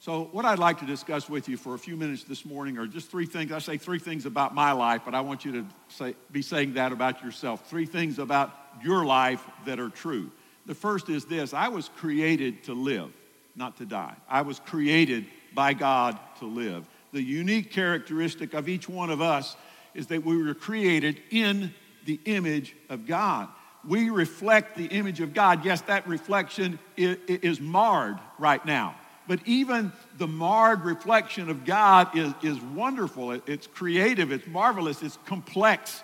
So, 0.00 0.24
what 0.32 0.44
I'd 0.44 0.58
like 0.58 0.80
to 0.80 0.86
discuss 0.86 1.28
with 1.28 1.48
you 1.48 1.56
for 1.56 1.74
a 1.74 1.78
few 1.78 1.96
minutes 1.96 2.24
this 2.24 2.44
morning 2.44 2.76
are 2.76 2.86
just 2.86 3.08
three 3.08 3.24
things. 3.24 3.52
I 3.52 3.60
say 3.60 3.76
three 3.76 4.00
things 4.00 4.26
about 4.26 4.52
my 4.52 4.72
life, 4.72 5.02
but 5.04 5.14
I 5.14 5.20
want 5.20 5.44
you 5.44 5.52
to 5.52 5.66
say, 5.88 6.16
be 6.32 6.42
saying 6.42 6.74
that 6.74 6.90
about 6.90 7.22
yourself. 7.22 7.68
Three 7.70 7.86
things 7.86 8.18
about 8.18 8.52
your 8.82 9.04
life 9.04 9.46
that 9.64 9.78
are 9.78 9.90
true. 9.90 10.30
The 10.66 10.74
first 10.74 11.08
is 11.08 11.24
this 11.24 11.54
I 11.54 11.68
was 11.68 11.88
created 11.88 12.64
to 12.64 12.74
live 12.74 13.12
not 13.56 13.76
to 13.78 13.86
die. 13.86 14.14
I 14.28 14.42
was 14.42 14.60
created 14.60 15.26
by 15.54 15.74
God 15.74 16.18
to 16.38 16.46
live. 16.46 16.86
The 17.12 17.22
unique 17.22 17.70
characteristic 17.70 18.54
of 18.54 18.68
each 18.68 18.88
one 18.88 19.10
of 19.10 19.20
us 19.20 19.56
is 19.94 20.06
that 20.08 20.24
we 20.24 20.42
were 20.42 20.54
created 20.54 21.20
in 21.30 21.74
the 22.06 22.18
image 22.24 22.74
of 22.88 23.06
God. 23.06 23.48
We 23.86 24.10
reflect 24.10 24.76
the 24.76 24.86
image 24.86 25.20
of 25.20 25.34
God. 25.34 25.64
Yes, 25.64 25.80
that 25.82 26.06
reflection 26.06 26.78
is 26.96 27.60
marred 27.60 28.18
right 28.38 28.64
now. 28.64 28.94
But 29.28 29.40
even 29.46 29.92
the 30.18 30.26
marred 30.26 30.84
reflection 30.84 31.48
of 31.48 31.64
God 31.64 32.16
is, 32.16 32.32
is 32.42 32.60
wonderful. 32.60 33.32
It's 33.32 33.66
creative, 33.66 34.32
it's 34.32 34.46
marvelous, 34.46 35.02
it's 35.02 35.18
complex. 35.26 36.02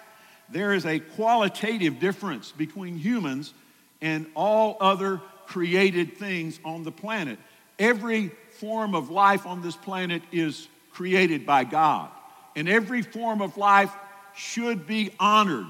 There 0.50 0.72
is 0.72 0.86
a 0.86 0.98
qualitative 0.98 1.98
difference 1.98 2.52
between 2.52 2.96
humans 2.96 3.54
and 4.00 4.26
all 4.34 4.76
other 4.80 5.20
created 5.48 6.16
things 6.18 6.60
on 6.64 6.82
the 6.84 6.92
planet. 6.92 7.38
Every 7.78 8.28
form 8.60 8.94
of 8.94 9.08
life 9.08 9.46
on 9.46 9.62
this 9.62 9.76
planet 9.76 10.22
is 10.30 10.68
created 10.92 11.46
by 11.46 11.64
God, 11.64 12.10
and 12.54 12.68
every 12.68 13.02
form 13.02 13.40
of 13.40 13.56
life 13.56 13.90
should 14.36 14.86
be 14.86 15.10
honored 15.18 15.66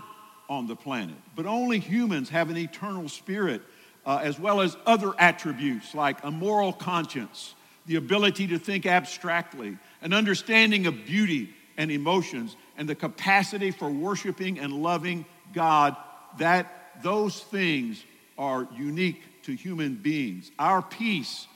on 0.49 0.67
the 0.67 0.75
planet. 0.75 1.15
But 1.37 1.47
only 1.47 1.79
humans 1.79 2.29
have 2.31 2.51
an 2.51 2.57
eternal 2.57 3.09
spirit, 3.09 3.63
uh, 4.05 4.21
as 4.23 4.39
well 4.39 4.61
as 4.61 4.77
other 4.85 5.15
attributes 5.19 5.95
like 5.95 6.25
a 6.25 6.31
moral 6.31 6.73
conscience, 6.73 7.55
the 7.87 7.97
ability 7.97 8.49
to 8.49 8.59
think 8.59 8.85
abstractly, 8.85 9.79
an 10.03 10.13
understanding 10.13 10.87
of 10.87 11.05
beauty 11.05 11.55
and 11.77 11.91
emotions, 11.91 12.57
and 12.77 12.89
the 12.89 12.95
capacity 12.95 13.71
for 13.71 13.89
worshiping 13.89 14.59
and 14.59 14.73
loving 14.73 15.25
God. 15.53 15.97
That 16.39 17.03
those 17.03 17.41
things 17.41 18.03
are 18.37 18.67
unique 18.77 19.23
to 19.49 19.55
human 19.55 19.95
beings. 19.95 20.51
Our 20.59 20.83
peace, 20.83 21.47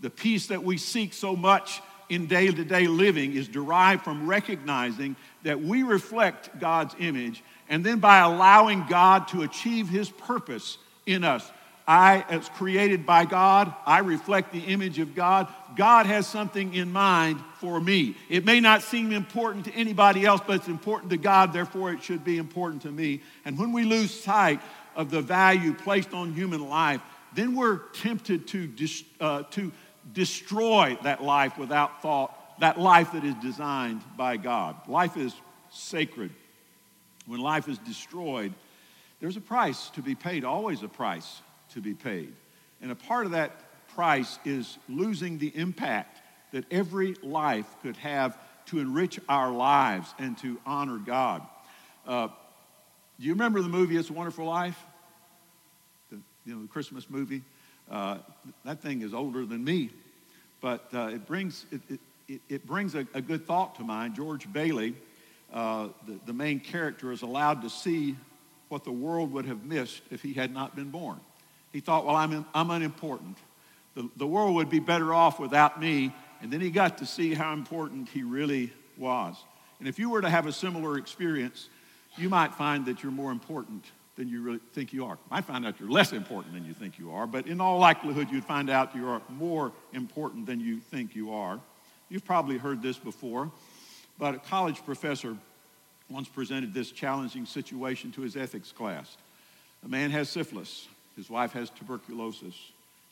the 0.00 0.08
peace 0.08 0.46
that 0.46 0.64
we 0.64 0.78
seek 0.78 1.12
so 1.12 1.36
much 1.36 1.82
in 2.08 2.26
day 2.26 2.50
to 2.50 2.64
day 2.64 2.86
living, 2.86 3.34
is 3.34 3.46
derived 3.46 4.04
from 4.04 4.26
recognizing 4.26 5.16
that 5.42 5.60
we 5.60 5.82
reflect 5.82 6.58
God's 6.58 6.94
image 6.98 7.44
and 7.68 7.84
then 7.84 7.98
by 7.98 8.20
allowing 8.20 8.86
God 8.88 9.28
to 9.28 9.42
achieve 9.42 9.90
his 9.90 10.08
purpose 10.08 10.78
in 11.04 11.24
us. 11.24 11.46
I, 11.86 12.24
as 12.30 12.48
created 12.48 13.04
by 13.04 13.26
God, 13.26 13.74
I 13.84 13.98
reflect 13.98 14.52
the 14.52 14.60
image 14.60 14.98
of 14.98 15.14
God. 15.14 15.46
God 15.76 16.06
has 16.06 16.26
something 16.26 16.72
in 16.72 16.90
mind 16.90 17.38
for 17.58 17.78
me. 17.80 18.16
It 18.30 18.46
may 18.46 18.60
not 18.60 18.80
seem 18.80 19.12
important 19.12 19.66
to 19.66 19.74
anybody 19.74 20.24
else, 20.24 20.40
but 20.46 20.56
it's 20.56 20.68
important 20.68 21.10
to 21.10 21.18
God, 21.18 21.52
therefore, 21.52 21.92
it 21.92 22.02
should 22.02 22.24
be 22.24 22.38
important 22.38 22.82
to 22.82 22.90
me. 22.90 23.20
And 23.44 23.58
when 23.58 23.72
we 23.72 23.84
lose 23.84 24.10
sight 24.10 24.62
of 24.96 25.10
the 25.10 25.20
value 25.20 25.74
placed 25.74 26.14
on 26.14 26.32
human 26.32 26.66
life, 26.66 27.02
then 27.34 27.56
we're 27.56 27.78
tempted 27.94 28.46
to, 28.48 28.66
dis, 28.66 29.04
uh, 29.20 29.42
to 29.52 29.72
destroy 30.12 30.98
that 31.02 31.22
life 31.22 31.58
without 31.58 32.02
thought, 32.02 32.36
that 32.60 32.78
life 32.78 33.12
that 33.12 33.24
is 33.24 33.34
designed 33.36 34.02
by 34.16 34.36
God. 34.36 34.76
Life 34.88 35.16
is 35.16 35.34
sacred. 35.70 36.30
When 37.26 37.40
life 37.40 37.68
is 37.68 37.78
destroyed, 37.78 38.52
there's 39.20 39.36
a 39.36 39.40
price 39.40 39.90
to 39.90 40.02
be 40.02 40.14
paid, 40.14 40.44
always 40.44 40.82
a 40.82 40.88
price 40.88 41.40
to 41.72 41.80
be 41.80 41.94
paid. 41.94 42.32
And 42.80 42.90
a 42.90 42.96
part 42.96 43.26
of 43.26 43.32
that 43.32 43.52
price 43.94 44.38
is 44.44 44.78
losing 44.88 45.38
the 45.38 45.52
impact 45.54 46.20
that 46.52 46.64
every 46.70 47.14
life 47.22 47.66
could 47.82 47.96
have 47.98 48.36
to 48.66 48.78
enrich 48.78 49.18
our 49.28 49.50
lives 49.50 50.12
and 50.18 50.36
to 50.38 50.60
honor 50.66 50.98
God. 50.98 51.42
Uh, 52.06 52.28
do 53.18 53.26
you 53.26 53.32
remember 53.32 53.62
the 53.62 53.68
movie 53.68 53.96
It's 53.96 54.10
a 54.10 54.12
Wonderful 54.12 54.44
Life? 54.44 54.78
You 56.44 56.54
know, 56.54 56.62
the 56.62 56.68
Christmas 56.68 57.08
movie. 57.08 57.42
Uh, 57.90 58.18
that 58.64 58.80
thing 58.80 59.02
is 59.02 59.12
older 59.12 59.44
than 59.44 59.62
me, 59.62 59.90
but 60.60 60.88
uh, 60.94 61.10
it 61.12 61.26
brings, 61.26 61.66
it, 61.70 62.00
it, 62.28 62.40
it 62.48 62.66
brings 62.66 62.94
a, 62.94 63.06
a, 63.14 63.20
good 63.20 63.46
thought 63.46 63.74
to 63.76 63.82
mind. 63.82 64.14
George 64.14 64.50
Bailey, 64.52 64.94
uh, 65.52 65.88
the, 66.06 66.18
the 66.26 66.32
main 66.32 66.60
character, 66.60 67.12
is 67.12 67.22
allowed 67.22 67.62
to 67.62 67.70
see 67.70 68.16
what 68.68 68.84
the 68.84 68.92
world 68.92 69.32
would 69.32 69.44
have 69.46 69.64
missed 69.64 70.02
if 70.10 70.22
he 70.22 70.32
had 70.32 70.52
not 70.52 70.74
been 70.74 70.90
born. 70.90 71.20
He 71.72 71.80
thought, 71.80 72.06
well, 72.06 72.16
I'm, 72.16 72.46
I'm 72.54 72.70
unimportant. 72.70 73.36
The, 73.94 74.08
the 74.16 74.26
world 74.26 74.54
would 74.54 74.70
be 74.70 74.80
better 74.80 75.12
off 75.12 75.38
without 75.38 75.80
me. 75.80 76.14
And 76.40 76.52
then 76.52 76.60
he 76.60 76.70
got 76.70 76.98
to 76.98 77.06
see 77.06 77.34
how 77.34 77.52
important 77.52 78.08
he 78.08 78.22
really 78.22 78.72
was. 78.96 79.36
And 79.78 79.88
if 79.88 79.98
you 79.98 80.10
were 80.10 80.20
to 80.22 80.30
have 80.30 80.46
a 80.46 80.52
similar 80.52 80.98
experience, 80.98 81.68
you 82.16 82.28
might 82.28 82.54
find 82.54 82.86
that 82.86 83.02
you're 83.02 83.12
more 83.12 83.30
important 83.30 83.84
than 84.16 84.28
you 84.28 84.42
really 84.42 84.60
think 84.72 84.92
you 84.92 85.04
are. 85.04 85.14
You 85.14 85.30
might 85.30 85.44
find 85.44 85.66
out 85.66 85.80
you're 85.80 85.90
less 85.90 86.12
important 86.12 86.54
than 86.54 86.64
you 86.64 86.74
think 86.74 86.98
you 86.98 87.12
are, 87.12 87.26
but 87.26 87.46
in 87.46 87.60
all 87.60 87.78
likelihood, 87.78 88.28
you'd 88.30 88.44
find 88.44 88.68
out 88.68 88.94
you 88.94 89.08
are 89.08 89.22
more 89.30 89.72
important 89.92 90.46
than 90.46 90.60
you 90.60 90.78
think 90.78 91.16
you 91.16 91.32
are. 91.32 91.58
You've 92.08 92.24
probably 92.24 92.58
heard 92.58 92.82
this 92.82 92.98
before, 92.98 93.50
but 94.18 94.34
a 94.34 94.38
college 94.38 94.84
professor 94.84 95.36
once 96.10 96.28
presented 96.28 96.74
this 96.74 96.90
challenging 96.90 97.46
situation 97.46 98.12
to 98.12 98.20
his 98.20 98.36
ethics 98.36 98.70
class. 98.70 99.16
A 99.84 99.88
man 99.88 100.10
has 100.10 100.28
syphilis, 100.28 100.88
his 101.16 101.30
wife 101.30 101.52
has 101.52 101.70
tuberculosis. 101.70 102.54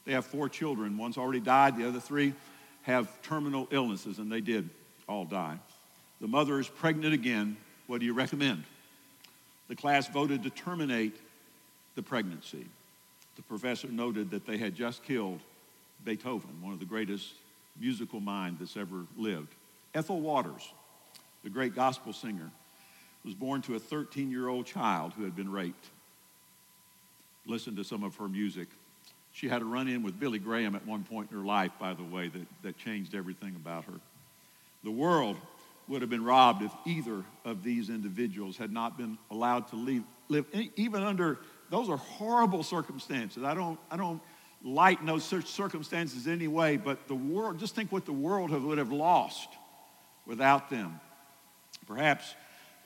They 0.04 0.12
have 0.12 0.24
four 0.24 0.48
children. 0.48 0.96
One's 0.96 1.18
already 1.18 1.40
died, 1.40 1.76
the 1.76 1.86
other 1.86 2.00
three 2.00 2.34
have 2.82 3.20
terminal 3.22 3.68
illnesses, 3.70 4.18
and 4.18 4.30
they 4.30 4.40
did 4.40 4.68
all 5.08 5.24
die. 5.24 5.58
The 6.20 6.28
mother 6.28 6.58
is 6.58 6.68
pregnant 6.68 7.14
again. 7.14 7.56
What 7.86 8.00
do 8.00 8.06
you 8.06 8.14
recommend? 8.14 8.64
The 9.70 9.76
class 9.76 10.08
voted 10.08 10.42
to 10.42 10.50
terminate 10.50 11.16
the 11.94 12.02
pregnancy, 12.02 12.66
the 13.36 13.42
professor 13.42 13.86
noted 13.86 14.32
that 14.32 14.44
they 14.44 14.58
had 14.58 14.74
just 14.74 15.04
killed 15.04 15.38
Beethoven, 16.04 16.50
one 16.60 16.72
of 16.72 16.80
the 16.80 16.84
greatest 16.84 17.32
musical 17.78 18.18
minds 18.18 18.58
that's 18.58 18.76
ever 18.76 19.06
lived. 19.16 19.54
Ethel 19.94 20.20
Waters, 20.20 20.68
the 21.44 21.50
great 21.50 21.76
gospel 21.76 22.12
singer, 22.12 22.50
was 23.24 23.34
born 23.34 23.62
to 23.62 23.76
a 23.76 23.78
13 23.78 24.32
year 24.32 24.48
old 24.48 24.66
child 24.66 25.12
who 25.12 25.22
had 25.22 25.36
been 25.36 25.52
raped. 25.52 25.86
Listen 27.46 27.76
to 27.76 27.84
some 27.84 28.02
of 28.02 28.16
her 28.16 28.28
music. 28.28 28.66
She 29.32 29.48
had 29.48 29.62
a 29.62 29.64
run 29.64 29.86
in 29.86 30.02
with 30.02 30.18
Billy 30.18 30.40
Graham 30.40 30.74
at 30.74 30.84
one 30.84 31.04
point 31.04 31.30
in 31.30 31.38
her 31.38 31.44
life, 31.44 31.70
by 31.78 31.94
the 31.94 32.02
way, 32.02 32.26
that, 32.26 32.46
that 32.62 32.76
changed 32.76 33.14
everything 33.14 33.54
about 33.54 33.84
her. 33.84 34.00
The 34.82 34.90
world 34.90 35.36
would 35.90 36.02
have 36.02 36.08
been 36.08 36.24
robbed 36.24 36.62
if 36.62 36.72
either 36.86 37.24
of 37.44 37.64
these 37.64 37.90
individuals 37.90 38.56
had 38.56 38.72
not 38.72 38.96
been 38.96 39.18
allowed 39.30 39.66
to 39.68 39.76
leave, 39.76 40.04
live, 40.28 40.46
even 40.76 41.02
under 41.02 41.38
those 41.68 41.88
are 41.88 41.96
horrible 41.96 42.62
circumstances. 42.62 43.42
I 43.42 43.54
don't, 43.54 43.78
I 43.90 43.96
don't 43.96 44.22
lighten 44.62 45.06
those 45.06 45.24
circumstances 45.24 46.28
anyway, 46.28 46.76
but 46.76 47.08
the 47.08 47.14
world, 47.16 47.58
just 47.58 47.74
think 47.74 47.90
what 47.90 48.06
the 48.06 48.12
world 48.12 48.50
would 48.50 48.78
have 48.78 48.92
lost 48.92 49.48
without 50.26 50.70
them. 50.70 51.00
Perhaps 51.88 52.34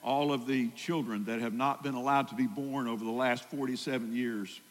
all 0.03 0.33
of 0.33 0.47
the 0.47 0.69
children 0.69 1.25
that 1.25 1.41
have 1.41 1.53
not 1.53 1.83
been 1.83 1.95
allowed 1.95 2.29
to 2.29 2.35
be 2.35 2.47
born 2.47 2.87
over 2.87 3.05
the 3.05 3.11
last 3.11 3.43
47 3.51 4.15
years 4.15 4.61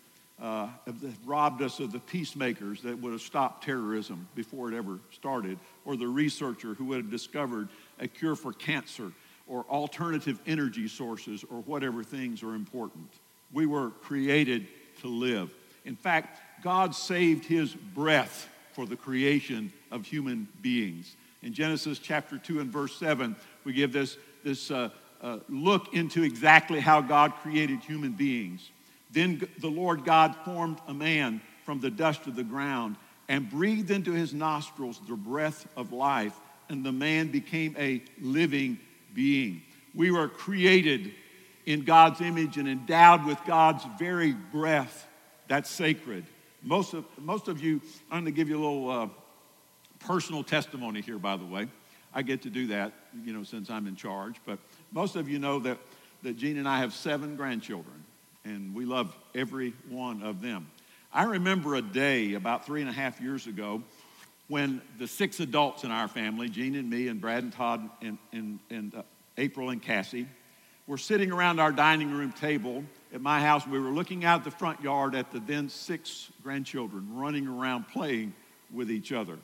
uh, 0.42 0.66
have 0.86 1.16
robbed 1.24 1.62
us 1.62 1.78
of 1.78 1.92
the 1.92 2.00
peacemakers 2.00 2.82
that 2.82 2.98
would 2.98 3.12
have 3.12 3.20
stopped 3.20 3.64
terrorism 3.64 4.26
before 4.34 4.72
it 4.72 4.76
ever 4.76 4.98
started, 5.12 5.58
or 5.84 5.96
the 5.96 6.08
researcher 6.08 6.74
who 6.74 6.86
would 6.86 6.98
have 6.98 7.10
discovered 7.10 7.68
a 7.98 8.08
cure 8.08 8.36
for 8.36 8.52
cancer, 8.52 9.12
or 9.46 9.64
alternative 9.68 10.40
energy 10.46 10.88
sources, 10.88 11.44
or 11.50 11.60
whatever 11.62 12.02
things 12.02 12.42
are 12.42 12.54
important. 12.54 13.08
We 13.52 13.66
were 13.66 13.90
created 13.90 14.66
to 15.02 15.08
live. 15.08 15.54
In 15.84 15.96
fact, 15.96 16.40
God 16.62 16.94
saved 16.94 17.44
his 17.44 17.74
breath 17.74 18.48
for 18.72 18.86
the 18.86 18.96
creation 18.96 19.72
of 19.90 20.06
human 20.06 20.48
beings. 20.62 21.14
In 21.42 21.52
Genesis 21.52 21.98
chapter 21.98 22.38
2 22.38 22.60
and 22.60 22.72
verse 22.72 22.96
7, 22.96 23.36
we 23.64 23.74
give 23.74 23.92
this, 23.92 24.16
this 24.42 24.70
uh, 24.70 24.88
uh, 25.20 25.38
look 25.48 25.94
into 25.94 26.22
exactly 26.22 26.80
how 26.80 27.00
God 27.00 27.34
created 27.42 27.80
human 27.80 28.12
beings. 28.12 28.70
Then 29.10 29.46
the 29.58 29.68
Lord 29.68 30.04
God 30.04 30.34
formed 30.44 30.78
a 30.88 30.94
man 30.94 31.40
from 31.64 31.80
the 31.80 31.90
dust 31.90 32.26
of 32.26 32.34
the 32.34 32.44
ground 32.44 32.96
and 33.28 33.48
breathed 33.48 33.90
into 33.90 34.12
his 34.12 34.34
nostrils 34.34 35.00
the 35.06 35.14
breath 35.14 35.66
of 35.76 35.92
life, 35.92 36.38
and 36.68 36.84
the 36.84 36.92
man 36.92 37.28
became 37.28 37.74
a 37.78 38.02
living 38.20 38.78
being. 39.12 39.62
We 39.94 40.10
were 40.10 40.28
created 40.28 41.12
in 41.66 41.84
God's 41.84 42.20
image 42.20 42.56
and 42.56 42.68
endowed 42.68 43.24
with 43.24 43.38
God's 43.46 43.84
very 43.98 44.32
breath. 44.32 45.06
That's 45.48 45.70
sacred. 45.70 46.24
Most 46.62 46.94
of, 46.94 47.04
most 47.18 47.48
of 47.48 47.62
you, 47.62 47.80
I'm 48.10 48.22
going 48.22 48.24
to 48.26 48.30
give 48.36 48.48
you 48.48 48.56
a 48.56 48.64
little 48.64 48.90
uh, 48.90 49.08
personal 50.00 50.42
testimony 50.42 51.00
here, 51.00 51.18
by 51.18 51.36
the 51.36 51.44
way. 51.44 51.68
I 52.14 52.22
get 52.22 52.42
to 52.42 52.50
do 52.50 52.68
that, 52.68 52.92
you 53.24 53.32
know, 53.32 53.42
since 53.42 53.70
I'm 53.70 53.86
in 53.86 53.96
charge. 53.96 54.36
But 54.46 54.58
most 54.92 55.16
of 55.16 55.28
you 55.28 55.38
know 55.38 55.58
that, 55.60 55.78
that 56.22 56.36
Jean 56.36 56.58
and 56.58 56.68
I 56.68 56.78
have 56.78 56.92
seven 56.92 57.36
grandchildren 57.36 58.04
and 58.44 58.74
we 58.74 58.84
love 58.84 59.16
every 59.34 59.72
one 59.88 60.22
of 60.22 60.40
them. 60.40 60.66
I 61.12 61.24
remember 61.24 61.76
a 61.76 61.82
day 61.82 62.34
about 62.34 62.66
three 62.66 62.80
and 62.80 62.90
a 62.90 62.92
half 62.92 63.20
years 63.20 63.46
ago 63.46 63.82
when 64.48 64.82
the 64.98 65.06
six 65.06 65.40
adults 65.40 65.84
in 65.84 65.90
our 65.90 66.08
family, 66.08 66.48
Jean 66.48 66.74
and 66.74 66.88
me 66.88 67.08
and 67.08 67.20
Brad 67.20 67.42
and 67.42 67.52
Todd 67.52 67.88
and, 68.02 68.18
and, 68.32 68.58
and 68.70 68.94
uh, 68.94 69.02
April 69.38 69.70
and 69.70 69.80
Cassie, 69.80 70.26
were 70.86 70.98
sitting 70.98 71.32
around 71.32 71.60
our 71.60 71.72
dining 71.72 72.10
room 72.10 72.30
table 72.32 72.84
at 73.12 73.22
my 73.22 73.40
house. 73.40 73.66
We 73.66 73.78
were 73.78 73.90
looking 73.90 74.24
out 74.24 74.44
the 74.44 74.50
front 74.50 74.82
yard 74.82 75.14
at 75.14 75.32
the 75.32 75.40
then 75.40 75.70
six 75.70 76.30
grandchildren 76.42 77.16
running 77.16 77.46
around 77.46 77.88
playing 77.88 78.34
with 78.72 78.90
each 78.90 79.12
other. 79.12 79.38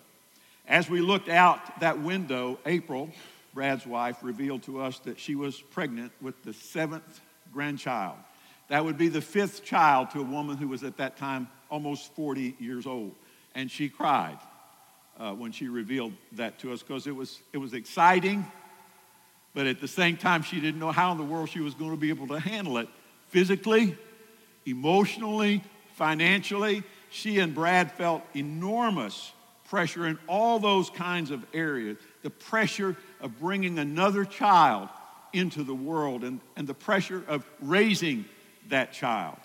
As 0.68 0.90
we 0.90 1.00
looked 1.00 1.30
out 1.30 1.80
that 1.80 1.98
window, 2.00 2.58
April, 2.66 3.10
Brad's 3.54 3.86
wife, 3.86 4.18
revealed 4.22 4.62
to 4.64 4.82
us 4.82 4.98
that 5.00 5.18
she 5.18 5.34
was 5.34 5.58
pregnant 5.58 6.12
with 6.20 6.42
the 6.44 6.52
seventh 6.52 7.20
grandchild. 7.52 8.16
That 8.68 8.84
would 8.84 8.98
be 8.98 9.08
the 9.08 9.22
fifth 9.22 9.64
child 9.64 10.10
to 10.10 10.20
a 10.20 10.24
woman 10.24 10.58
who 10.58 10.68
was 10.68 10.84
at 10.84 10.98
that 10.98 11.16
time 11.16 11.48
almost 11.70 12.14
40 12.14 12.54
years 12.60 12.86
old. 12.86 13.14
And 13.54 13.70
she 13.70 13.88
cried 13.88 14.38
uh, 15.18 15.32
when 15.32 15.52
she 15.52 15.68
revealed 15.68 16.12
that 16.32 16.58
to 16.60 16.72
us 16.72 16.82
because 16.82 17.06
it 17.06 17.14
was, 17.14 17.40
it 17.52 17.58
was 17.58 17.74
exciting, 17.74 18.44
but 19.54 19.66
at 19.66 19.80
the 19.80 19.88
same 19.88 20.16
time, 20.16 20.42
she 20.42 20.60
didn't 20.60 20.80
know 20.80 20.92
how 20.92 21.12
in 21.12 21.18
the 21.18 21.24
world 21.24 21.48
she 21.48 21.60
was 21.60 21.74
going 21.74 21.90
to 21.90 21.96
be 21.96 22.10
able 22.10 22.28
to 22.28 22.38
handle 22.38 22.78
it 22.78 22.88
physically, 23.28 23.96
emotionally, 24.66 25.62
financially. 25.94 26.82
She 27.10 27.38
and 27.38 27.54
Brad 27.54 27.92
felt 27.92 28.22
enormous 28.34 29.32
pressure 29.68 30.06
in 30.06 30.18
all 30.26 30.58
those 30.58 30.90
kinds 30.90 31.30
of 31.30 31.44
areas. 31.52 31.96
The 32.22 32.30
pressure 32.30 32.96
of 33.20 33.38
bringing 33.38 33.78
another 33.78 34.24
child 34.24 34.88
into 35.32 35.62
the 35.62 35.74
world 35.74 36.24
and, 36.24 36.40
and 36.56 36.66
the 36.66 36.74
pressure 36.74 37.22
of 37.28 37.44
raising 37.60 38.24
that 38.68 38.92
child. 38.92 39.36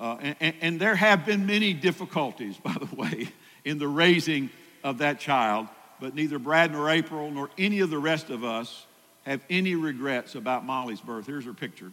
Uh, 0.00 0.16
and, 0.40 0.54
and 0.60 0.80
there 0.80 0.96
have 0.96 1.24
been 1.24 1.46
many 1.46 1.72
difficulties, 1.72 2.56
by 2.62 2.72
the 2.72 2.94
way, 2.94 3.28
in 3.64 3.78
the 3.78 3.88
raising 3.88 4.50
of 4.84 4.98
that 4.98 5.20
child, 5.20 5.68
but 6.00 6.14
neither 6.14 6.38
Brad 6.38 6.72
nor 6.72 6.90
April 6.90 7.30
nor 7.30 7.50
any 7.58 7.80
of 7.80 7.90
the 7.90 7.98
rest 7.98 8.30
of 8.30 8.44
us 8.44 8.86
have 9.24 9.40
any 9.48 9.74
regrets 9.74 10.34
about 10.34 10.64
Molly's 10.64 11.00
birth. 11.00 11.26
Here's 11.26 11.44
her 11.44 11.52
picture. 11.52 11.92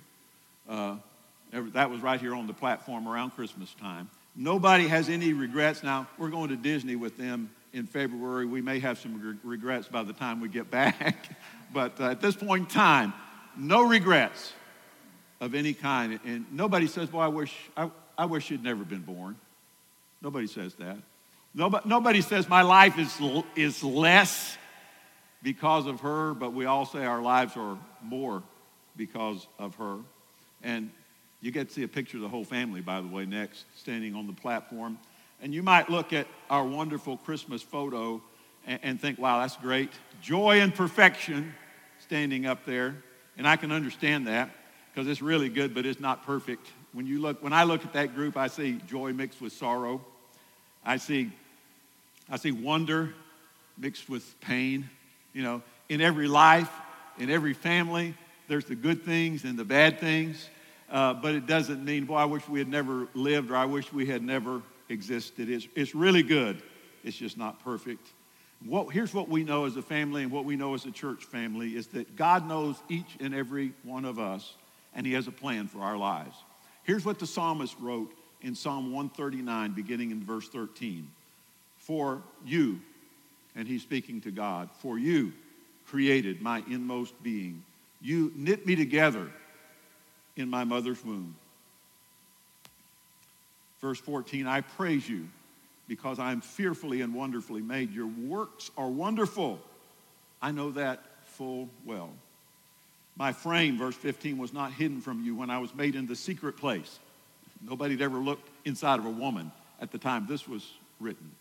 Uh, 0.68 0.96
that 1.52 1.90
was 1.90 2.02
right 2.02 2.20
here 2.20 2.36
on 2.36 2.48
the 2.48 2.54
platform 2.54 3.08
around 3.08 3.32
Christmas 3.32 3.74
time. 3.80 4.10
Nobody 4.36 4.88
has 4.88 5.10
any 5.10 5.34
regrets. 5.34 5.84
Now, 5.84 6.08
we're 6.18 6.30
going 6.30 6.50
to 6.50 6.56
Disney 6.56 6.96
with 6.96 7.18
them 7.18 7.50
in 7.74 7.86
February. 7.86 8.46
We 8.46 8.62
may 8.62 8.80
have 8.80 8.98
some 9.00 9.40
regrets 9.44 9.88
by 9.88 10.04
the 10.04 10.14
time 10.14 10.42
we 10.42 10.50
get 10.50 10.70
back. 10.72 11.30
but 11.74 12.00
uh, 12.00 12.12
at 12.12 12.22
this 12.22 12.36
point 12.36 12.64
in 12.64 12.68
time, 12.68 13.14
no 13.58 13.84
regrets 13.84 14.54
of 15.42 15.56
any 15.56 15.74
kind. 15.74 16.20
And 16.26 16.46
nobody 16.52 16.88
says, 16.88 17.10
Boy, 17.10 17.22
I 17.22 17.28
wish, 17.28 17.56
I, 17.76 17.90
I 18.18 18.26
wish 18.26 18.50
you'd 18.50 18.64
never 18.64 18.84
been 18.84 19.02
born. 19.02 19.36
Nobody 20.22 20.48
says 20.48 20.76
that. 20.76 20.98
Nobody, 21.54 22.22
says 22.22 22.48
my 22.48 22.62
life 22.62 22.98
is, 23.00 23.20
is 23.56 23.84
less 23.84 24.58
because 25.42 25.88
of 25.88 26.02
her, 26.02 26.34
but 26.34 26.54
we 26.54 26.66
all 26.66 26.86
say 26.86 27.06
our 27.06 27.22
lives 27.22 27.58
are 27.58 27.78
more 28.04 28.44
because 28.96 29.48
of 29.58 29.76
her. 29.76 29.98
And 30.62 30.92
you 31.42 31.52
get 31.52 31.70
to 31.70 31.74
see 31.74 31.84
a 31.84 31.88
picture 31.88 32.18
of 32.18 32.24
the 32.24 32.30
whole 32.30 32.44
family, 32.44 32.82
by 32.82 33.02
the 33.02 33.08
way, 33.08 33.26
next, 33.26 33.66
standing 33.76 34.16
on 34.16 34.28
the 34.28 34.34
platform. 34.34 35.00
And 35.42 35.54
you 35.54 35.64
might 35.64 35.90
look 35.90 36.14
at 36.14 36.28
our 36.50 36.66
wonderful 36.66 37.18
Christmas 37.18 37.62
photo 37.62 38.22
and, 38.68 38.80
and 38.84 39.02
think, 39.02 39.18
wow, 39.18 39.40
that's 39.40 39.56
great. 39.58 39.92
Joy 40.22 40.62
and 40.62 40.74
perfection 40.74 41.54
standing 42.00 42.46
up 42.46 42.66
there. 42.66 42.96
And 43.38 43.48
I 43.48 43.56
can 43.56 43.72
understand 43.72 44.28
that 44.28 44.52
because 44.94 45.08
it's 45.08 45.22
really 45.22 45.50
good, 45.50 45.74
but 45.74 45.86
it's 45.86 46.02
not 46.02 46.26
perfect. 46.26 46.68
When 46.92 47.08
you 47.08 47.22
look, 47.22 47.42
when 47.42 47.54
I 47.54 47.64
look 47.64 47.86
at 47.86 47.94
that 47.94 48.14
group, 48.16 48.36
I 48.36 48.48
see 48.48 48.80
joy 48.88 49.14
mixed 49.14 49.42
with 49.42 49.54
sorrow. 49.54 50.02
I 50.86 50.98
see, 50.98 51.32
I 52.30 52.38
see 52.38 52.52
wonder 52.52 53.14
mixed 53.78 54.10
with 54.10 54.40
pain. 54.42 54.90
You 55.34 55.44
know, 55.44 55.62
in 55.88 56.02
every 56.02 56.28
life, 56.28 56.72
in 57.18 57.30
every 57.30 57.54
family, 57.54 58.14
there's 58.48 58.66
the 58.66 58.76
good 58.76 59.04
things 59.04 59.44
and 59.44 59.58
the 59.58 59.66
bad 59.66 60.00
things. 60.00 60.50
Uh, 60.92 61.14
but 61.14 61.36
it 61.36 61.46
doesn't 61.46 61.86
mean, 61.86 62.06
boy, 62.06 62.16
I 62.16 62.26
wish 62.26 62.48
we 62.48 62.60
had 62.60 62.68
never 62.68 63.08
lived 63.14 63.52
or 63.52 63.56
I 63.56 63.66
wish 63.66 63.94
we 63.94 64.08
had 64.08 64.24
never 64.24 64.62
existed. 64.90 65.50
It's, 65.50 65.68
it's 65.76 65.94
really 65.94 66.24
good. 66.24 66.62
It's 67.04 67.18
just 67.18 67.38
not 67.38 67.64
perfect. 67.64 68.08
What, 68.66 68.92
here's 68.92 69.14
what 69.14 69.30
we 69.30 69.44
know 69.44 69.66
as 69.66 69.78
a 69.78 69.82
family 69.82 70.24
and 70.24 70.32
what 70.32 70.46
we 70.46 70.56
know 70.56 70.74
as 70.74 70.86
a 70.86 70.92
church 70.92 71.24
family 71.24 71.76
is 71.76 71.88
that 71.88 72.16
God 72.16 72.48
knows 72.48 72.76
each 72.90 73.18
and 73.20 73.34
every 73.34 73.74
one 73.84 74.04
of 74.04 74.20
us 74.20 74.56
and 74.96 75.06
He 75.06 75.14
has 75.14 75.28
a 75.28 75.32
plan 75.32 75.68
for 75.68 75.80
our 75.80 75.96
lives. 75.96 76.36
Here's 76.84 77.06
what 77.06 77.20
the 77.20 77.28
psalmist 77.28 77.76
wrote 77.80 78.12
in 78.42 78.56
Psalm 78.56 78.92
139, 78.92 79.72
beginning 79.74 80.12
in 80.12 80.24
verse 80.24 80.48
13 80.48 81.08
For 81.78 82.22
you, 82.46 82.80
and 83.56 83.68
he's 83.68 83.82
speaking 83.82 84.22
to 84.22 84.32
God, 84.32 84.70
for 84.80 84.98
you 84.98 85.34
created 85.88 86.42
my 86.42 86.64
inmost 86.70 87.22
being. 87.24 87.64
You 88.02 88.32
knit 88.36 88.66
me 88.66 88.76
together 88.76 89.30
in 90.36 90.50
my 90.50 90.64
mother's 90.64 91.04
womb. 91.04 91.36
Verse 93.82 94.00
14, 94.00 94.46
I 94.46 94.62
praise 94.62 95.08
you 95.08 95.28
because 95.88 96.20
I 96.20 96.32
am 96.32 96.42
fearfully 96.42 97.02
and 97.02 97.14
wonderfully 97.14 97.62
made. 97.62 97.92
Your 97.92 98.08
works 98.08 98.72
are 98.78 98.90
wonderful. 98.90 99.60
I 100.42 100.52
know 100.52 100.72
that 100.72 101.02
full 101.26 101.70
well. 101.86 102.10
My 103.16 103.34
frame, 103.34 103.78
verse 103.78 103.96
15, 103.96 104.38
was 104.38 104.54
not 104.54 104.72
hidden 104.72 105.02
from 105.02 105.26
you 105.26 105.36
when 105.36 105.50
I 105.50 105.60
was 105.60 105.74
made 105.74 105.96
in 105.96 106.08
the 106.08 106.16
secret 106.16 106.56
place. 106.58 107.00
Nobody 107.62 107.96
had 107.96 108.02
ever 108.02 108.18
looked 108.18 108.50
inside 108.66 109.00
of 109.00 109.06
a 109.06 109.10
woman 109.10 109.52
at 109.82 109.92
the 109.92 109.98
time 109.98 110.26
this 110.28 110.48
was 110.48 110.66
written. 111.00 111.32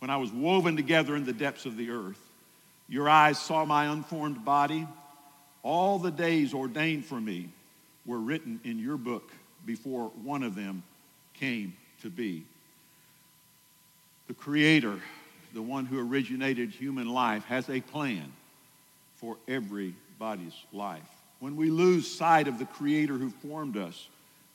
When 0.00 0.10
I 0.10 0.16
was 0.16 0.32
woven 0.32 0.76
together 0.76 1.16
in 1.16 1.24
the 1.24 1.32
depths 1.32 1.66
of 1.66 1.76
the 1.76 1.90
earth, 1.90 2.18
your 2.88 3.08
eyes 3.08 3.38
saw 3.38 3.64
my 3.64 3.86
unformed 3.86 4.44
body. 4.44 4.86
All 5.62 5.98
the 5.98 6.10
days 6.10 6.52
ordained 6.52 7.06
for 7.06 7.20
me 7.20 7.48
were 8.04 8.18
written 8.18 8.60
in 8.64 8.78
your 8.78 8.96
book 8.96 9.30
before 9.64 10.10
one 10.22 10.42
of 10.42 10.54
them 10.54 10.82
came 11.32 11.74
to 12.02 12.10
be. 12.10 12.44
The 14.28 14.34
Creator, 14.34 15.00
the 15.54 15.62
one 15.62 15.86
who 15.86 15.98
originated 15.98 16.70
human 16.70 17.08
life, 17.08 17.44
has 17.44 17.68
a 17.70 17.80
plan 17.80 18.30
for 19.16 19.36
everybody's 19.48 20.54
life. 20.72 21.02
When 21.40 21.56
we 21.56 21.70
lose 21.70 22.10
sight 22.10 22.48
of 22.48 22.58
the 22.58 22.66
Creator 22.66 23.14
who 23.14 23.30
formed 23.30 23.76
us 23.76 24.08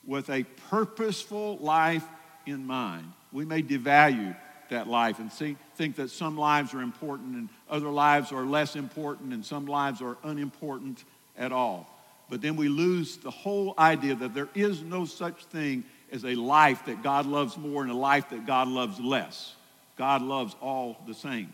with 0.06 0.30
a 0.30 0.44
purposeful 0.70 1.58
life 1.58 2.04
in 2.46 2.66
mind, 2.66 3.12
we 3.32 3.44
may 3.44 3.62
devalue 3.62 4.36
that 4.70 4.88
life 4.88 5.18
and 5.18 5.30
see, 5.32 5.56
think 5.74 5.96
that 5.96 6.10
some 6.10 6.36
lives 6.36 6.72
are 6.74 6.80
important 6.80 7.36
and 7.36 7.48
other 7.68 7.88
lives 7.88 8.32
are 8.32 8.44
less 8.44 8.76
important 8.76 9.32
and 9.32 9.44
some 9.44 9.66
lives 9.66 10.00
are 10.00 10.16
unimportant 10.22 11.04
at 11.36 11.52
all. 11.52 11.86
But 12.28 12.40
then 12.40 12.56
we 12.56 12.68
lose 12.68 13.16
the 13.16 13.30
whole 13.30 13.74
idea 13.78 14.14
that 14.14 14.34
there 14.34 14.48
is 14.54 14.82
no 14.82 15.04
such 15.04 15.44
thing 15.46 15.84
as 16.12 16.24
a 16.24 16.34
life 16.34 16.86
that 16.86 17.02
God 17.02 17.26
loves 17.26 17.56
more 17.56 17.82
and 17.82 17.90
a 17.90 17.96
life 17.96 18.30
that 18.30 18.46
God 18.46 18.68
loves 18.68 19.00
less. 19.00 19.54
God 19.96 20.22
loves 20.22 20.54
all 20.60 20.96
the 21.06 21.14
same. 21.14 21.52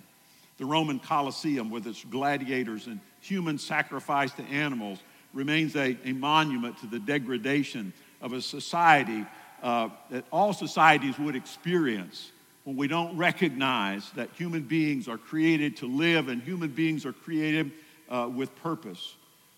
The 0.58 0.64
Roman 0.64 0.98
Colosseum, 0.98 1.70
with 1.70 1.86
its 1.86 2.04
gladiators 2.04 2.86
and 2.86 3.00
human 3.20 3.58
sacrifice 3.58 4.32
to 4.32 4.42
animals, 4.44 4.98
remains 5.32 5.76
a, 5.76 5.96
a 6.04 6.12
monument 6.12 6.78
to 6.78 6.86
the 6.86 6.98
degradation 6.98 7.92
of 8.20 8.32
a 8.32 8.40
society 8.40 9.24
uh, 9.62 9.88
that 10.10 10.24
all 10.30 10.52
societies 10.52 11.18
would 11.18 11.36
experience 11.36 12.32
when 12.64 12.76
we 12.76 12.88
don't 12.88 13.16
recognize 13.16 14.10
that 14.12 14.28
human 14.36 14.62
beings 14.62 15.08
are 15.08 15.18
created 15.18 15.76
to 15.76 15.86
live 15.86 16.28
and 16.28 16.42
human 16.42 16.70
beings 16.70 17.06
are 17.06 17.12
created 17.12 17.70
uh, 18.08 18.28
with 18.32 18.54
purpose. 18.56 19.14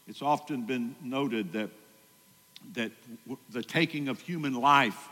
It's 0.06 0.22
often 0.22 0.62
been 0.62 0.94
noted 1.02 1.52
that, 1.52 1.70
that 2.74 2.92
the 3.50 3.62
taking 3.62 4.08
of 4.08 4.20
human 4.20 4.54
life 4.54 5.08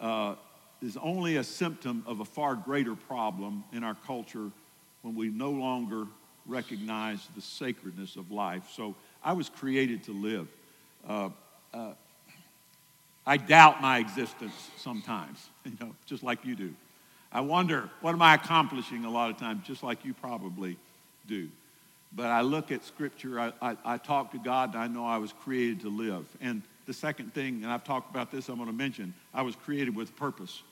uh, 0.00 0.34
is 0.82 0.96
only 0.96 1.36
a 1.36 1.44
symptom 1.44 2.02
of 2.06 2.20
a 2.20 2.24
far 2.24 2.54
greater 2.54 2.94
problem 2.94 3.64
in 3.72 3.84
our 3.84 3.96
culture 4.06 4.50
when 5.02 5.14
we 5.14 5.28
no 5.28 5.50
longer 5.50 6.06
recognize 6.46 7.26
the 7.36 7.42
sacredness 7.42 8.16
of 8.16 8.30
life. 8.30 8.70
So 8.74 8.94
I 9.22 9.32
was 9.32 9.48
created 9.48 10.04
to 10.04 10.12
live. 10.12 10.48
Uh, 11.06 11.30
uh, 11.72 11.92
I 13.26 13.36
doubt 13.36 13.80
my 13.80 13.98
existence 13.98 14.70
sometimes, 14.76 15.48
you 15.64 15.72
know, 15.80 15.94
just 16.06 16.22
like 16.22 16.44
you 16.44 16.56
do. 16.56 16.74
I 17.32 17.42
wonder, 17.42 17.88
what 18.00 18.12
am 18.12 18.22
I 18.22 18.34
accomplishing 18.34 19.04
a 19.04 19.10
lot 19.10 19.30
of 19.30 19.38
times, 19.38 19.64
just 19.64 19.82
like 19.82 20.04
you 20.04 20.14
probably 20.14 20.76
do. 21.28 21.48
But 22.12 22.26
I 22.26 22.40
look 22.40 22.72
at 22.72 22.84
Scripture, 22.84 23.38
I, 23.38 23.52
I, 23.62 23.76
I, 23.84 23.96
talk 23.98 24.32
to 24.32 24.38
God, 24.38 24.74
and 24.74 24.82
I 24.82 24.88
know 24.88 25.06
I 25.06 25.18
was 25.18 25.32
created 25.32 25.80
to 25.82 25.88
live. 25.88 26.26
And 26.40 26.62
the 26.86 26.92
second 26.92 27.32
thing, 27.34 27.62
and 27.62 27.72
I've 27.72 27.84
talked 27.84 28.10
about 28.10 28.32
this, 28.32 28.48
I'm 28.48 28.56
going 28.56 28.66
to 28.66 28.74
mention, 28.74 29.14
I 29.32 29.42
was 29.42 29.54
created 29.54 29.94
with 29.94 30.16
purpose. 30.16 30.62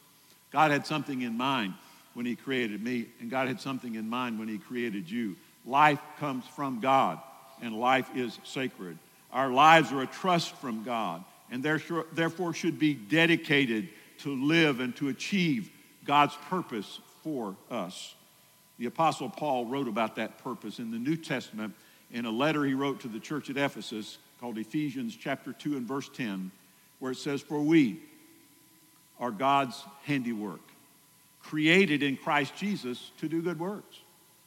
God 0.50 0.72
had 0.72 0.84
something 0.84 1.22
in 1.22 1.36
mind 1.36 1.74
when 2.14 2.26
He 2.26 2.34
created 2.34 2.82
me, 2.82 3.06
and 3.20 3.30
God 3.30 3.46
had 3.46 3.60
something 3.60 3.94
in 3.94 4.08
mind 4.08 4.40
when 4.40 4.48
He 4.48 4.58
created 4.58 5.08
you. 5.08 5.36
Life 5.64 6.00
comes 6.18 6.44
from 6.56 6.80
God, 6.80 7.20
and 7.62 7.78
life 7.78 8.08
is 8.16 8.36
sacred. 8.42 8.98
Our 9.32 9.50
lives 9.50 9.92
are 9.92 10.02
a 10.02 10.06
trust 10.06 10.56
from 10.56 10.82
God, 10.82 11.22
and 11.50 11.62
therefore 11.62 12.52
should 12.52 12.78
be 12.78 12.94
dedicated 12.94 13.88
to 14.18 14.34
live 14.34 14.80
and 14.80 14.94
to 14.96 15.08
achieve 15.08 15.70
God's 16.04 16.36
purpose 16.48 17.00
for 17.22 17.56
us. 17.70 18.14
The 18.78 18.86
Apostle 18.86 19.28
Paul 19.28 19.66
wrote 19.66 19.88
about 19.88 20.16
that 20.16 20.42
purpose 20.42 20.78
in 20.78 20.90
the 20.90 20.98
New 20.98 21.16
Testament 21.16 21.74
in 22.12 22.24
a 22.24 22.30
letter 22.30 22.64
he 22.64 22.74
wrote 22.74 23.00
to 23.00 23.08
the 23.08 23.20
church 23.20 23.50
at 23.50 23.56
Ephesus 23.56 24.18
called 24.40 24.56
Ephesians 24.56 25.16
chapter 25.16 25.52
2 25.52 25.76
and 25.76 25.86
verse 25.86 26.08
10, 26.14 26.50
where 27.00 27.12
it 27.12 27.18
says, 27.18 27.42
For 27.42 27.60
we 27.60 28.00
are 29.20 29.30
God's 29.30 29.82
handiwork, 30.04 30.60
created 31.42 32.02
in 32.02 32.16
Christ 32.16 32.54
Jesus 32.56 33.10
to 33.18 33.28
do 33.28 33.42
good 33.42 33.58
works. 33.58 33.98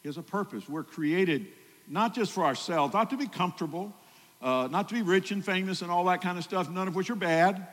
He 0.02 0.10
has 0.10 0.18
a 0.18 0.24
purpose. 0.24 0.68
We're 0.68 0.84
created 0.84 1.48
not 1.88 2.16
just 2.16 2.32
for 2.32 2.46
ourselves, 2.46 2.94
not 2.94 3.10
to 3.10 3.18
be 3.18 3.28
comfortable, 3.28 3.94
uh, 4.42 4.68
not 4.72 4.90
to 4.90 4.96
be 4.96 5.02
rich 5.02 5.32
and 5.32 5.44
famous 5.44 5.82
and 5.82 5.92
all 5.92 6.06
that 6.06 6.22
kind 6.22 6.38
of 6.38 6.44
stuff, 6.44 6.70
none 6.70 6.88
of 6.88 6.96
which 6.96 7.10
are 7.10 7.16
bad. 7.16 7.68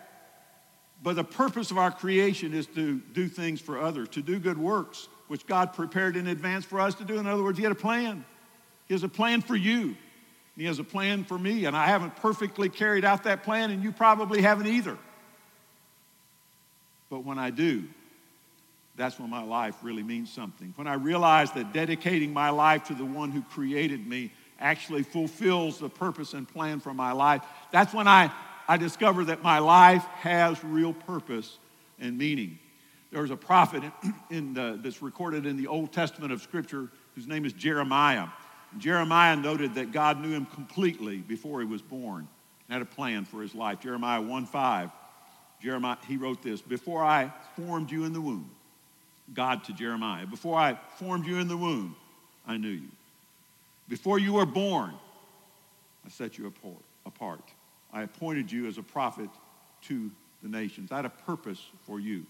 But 1.02 1.16
the 1.16 1.24
purpose 1.24 1.70
of 1.70 1.78
our 1.78 1.90
creation 1.90 2.52
is 2.54 2.66
to 2.68 3.00
do 3.12 3.28
things 3.28 3.60
for 3.60 3.80
others, 3.80 4.08
to 4.10 4.22
do 4.22 4.38
good 4.38 4.58
works 4.58 5.08
which 5.28 5.46
God 5.46 5.74
prepared 5.74 6.16
in 6.16 6.26
advance 6.26 6.64
for 6.64 6.80
us 6.80 6.94
to 6.96 7.04
do. 7.04 7.18
In 7.18 7.26
other 7.26 7.42
words, 7.42 7.58
He 7.58 7.62
had 7.62 7.72
a 7.72 7.76
plan. 7.76 8.24
He 8.88 8.94
has 8.94 9.04
a 9.04 9.08
plan 9.08 9.42
for 9.42 9.54
you. 9.54 9.96
He 10.56 10.64
has 10.64 10.80
a 10.80 10.84
plan 10.84 11.24
for 11.24 11.38
me, 11.38 11.66
and 11.66 11.76
I 11.76 11.86
haven't 11.86 12.16
perfectly 12.16 12.68
carried 12.68 13.04
out 13.04 13.24
that 13.24 13.44
plan, 13.44 13.70
and 13.70 13.82
you 13.82 13.92
probably 13.92 14.42
haven't 14.42 14.66
either. 14.66 14.98
But 17.10 17.20
when 17.20 17.38
I 17.38 17.50
do, 17.50 17.84
that's 18.96 19.20
when 19.20 19.30
my 19.30 19.42
life 19.42 19.76
really 19.82 20.02
means 20.02 20.32
something. 20.32 20.72
When 20.74 20.88
I 20.88 20.94
realize 20.94 21.52
that 21.52 21.72
dedicating 21.72 22.32
my 22.32 22.50
life 22.50 22.84
to 22.84 22.94
the 22.94 23.04
one 23.04 23.30
who 23.30 23.42
created 23.42 24.04
me 24.04 24.32
actually 24.58 25.02
fulfills 25.02 25.78
the 25.78 25.88
purpose 25.88 26.34
and 26.34 26.48
plan 26.48 26.80
for 26.80 26.92
my 26.92 27.12
life, 27.12 27.42
that's 27.70 27.94
when 27.94 28.08
I, 28.08 28.32
I 28.66 28.76
discover 28.76 29.24
that 29.26 29.42
my 29.42 29.58
life 29.58 30.04
has 30.20 30.62
real 30.64 30.92
purpose 30.92 31.58
and 32.00 32.18
meaning. 32.18 32.58
There 33.10 33.22
was 33.22 33.30
a 33.30 33.36
prophet 33.36 33.82
in, 34.30 34.54
the, 34.54 34.78
that's 34.82 35.02
recorded 35.02 35.46
in 35.46 35.56
the 35.56 35.66
Old 35.66 35.92
Testament 35.92 36.32
of 36.32 36.42
Scripture 36.42 36.88
whose 37.14 37.26
name 37.26 37.44
is 37.44 37.52
Jeremiah. 37.52 38.28
Jeremiah 38.76 39.36
noted 39.36 39.74
that 39.76 39.92
God 39.92 40.20
knew 40.20 40.30
him 40.30 40.46
completely 40.46 41.18
before 41.18 41.60
he 41.60 41.66
was 41.66 41.80
born 41.80 42.28
and 42.68 42.72
had 42.72 42.82
a 42.82 42.84
plan 42.84 43.24
for 43.24 43.40
his 43.40 43.54
life. 43.54 43.80
Jeremiah 43.80 44.20
1 44.20 44.46
5, 44.46 44.90
Jeremiah, 45.62 45.96
he 46.06 46.16
wrote 46.16 46.42
this 46.42 46.60
Before 46.60 47.02
I 47.02 47.32
formed 47.56 47.90
you 47.90 48.04
in 48.04 48.12
the 48.12 48.20
womb, 48.20 48.50
God 49.32 49.64
to 49.64 49.72
Jeremiah, 49.72 50.26
before 50.26 50.58
I 50.58 50.78
formed 50.98 51.26
you 51.26 51.38
in 51.38 51.48
the 51.48 51.56
womb, 51.56 51.96
I 52.46 52.56
knew 52.56 52.68
you. 52.68 52.88
Before 53.88 54.18
you 54.18 54.34
were 54.34 54.46
born, 54.46 54.94
I 56.04 56.10
set 56.10 56.38
you 56.38 56.52
apart. 57.06 57.42
I 57.92 58.02
appointed 58.02 58.52
you 58.52 58.66
as 58.66 58.78
a 58.78 58.82
prophet 58.82 59.30
to 59.86 60.10
the 60.42 60.48
nations. 60.48 60.92
I 60.92 60.96
had 60.96 61.04
a 61.04 61.10
purpose 61.10 61.64
for 61.86 61.98
you. 61.98 62.24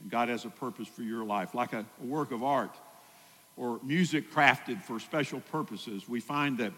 And 0.00 0.10
God 0.10 0.28
has 0.28 0.44
a 0.44 0.50
purpose 0.50 0.88
for 0.88 1.02
your 1.02 1.24
life, 1.24 1.54
like 1.54 1.72
a, 1.72 1.84
a 2.02 2.06
work 2.06 2.30
of 2.30 2.42
art 2.42 2.74
or 3.56 3.80
music 3.82 4.30
crafted 4.32 4.82
for 4.82 5.00
special 5.00 5.40
purposes. 5.50 6.08
We 6.08 6.20
find 6.20 6.58
that 6.58 6.72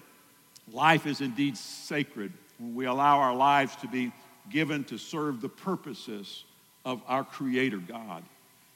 life 0.72 1.06
is 1.06 1.20
indeed 1.20 1.56
sacred 1.56 2.32
when 2.58 2.74
we 2.74 2.86
allow 2.86 3.18
our 3.18 3.34
lives 3.34 3.74
to 3.76 3.88
be 3.88 4.12
given 4.50 4.84
to 4.84 4.98
serve 4.98 5.40
the 5.40 5.48
purposes 5.48 6.44
of 6.84 7.02
our 7.06 7.24
Creator 7.24 7.78
God. 7.78 8.22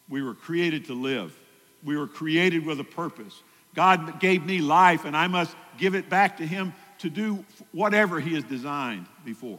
We 0.08 0.22
were 0.22 0.34
created 0.34 0.86
to 0.86 0.94
live, 0.94 1.36
we 1.84 1.96
were 1.96 2.08
created 2.08 2.66
with 2.66 2.80
a 2.80 2.84
purpose. 2.84 3.40
God 3.74 4.20
gave 4.20 4.44
me 4.44 4.60
life, 4.60 5.04
and 5.04 5.16
I 5.16 5.26
must 5.26 5.56
give 5.78 5.94
it 5.94 6.08
back 6.08 6.38
to 6.38 6.46
Him 6.46 6.74
to 6.98 7.10
do 7.10 7.44
whatever 7.72 8.20
He 8.20 8.34
has 8.34 8.44
designed 8.44 9.06
before. 9.24 9.58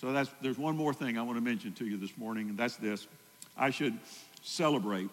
So 0.00 0.12
that's, 0.12 0.30
there's 0.42 0.58
one 0.58 0.76
more 0.76 0.92
thing 0.92 1.18
I 1.18 1.22
want 1.22 1.38
to 1.38 1.44
mention 1.44 1.72
to 1.74 1.86
you 1.86 1.96
this 1.96 2.16
morning, 2.16 2.48
and 2.48 2.58
that's 2.58 2.76
this. 2.76 3.06
I 3.56 3.70
should 3.70 3.98
celebrate 4.42 5.08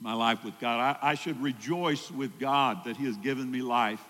my 0.00 0.14
life 0.14 0.44
with 0.44 0.58
God. 0.58 0.96
I, 1.02 1.10
I 1.10 1.14
should 1.14 1.40
rejoice 1.42 2.10
with 2.10 2.38
God 2.38 2.84
that 2.84 2.96
He 2.96 3.04
has 3.04 3.16
given 3.18 3.50
me 3.50 3.62
life. 3.62 4.02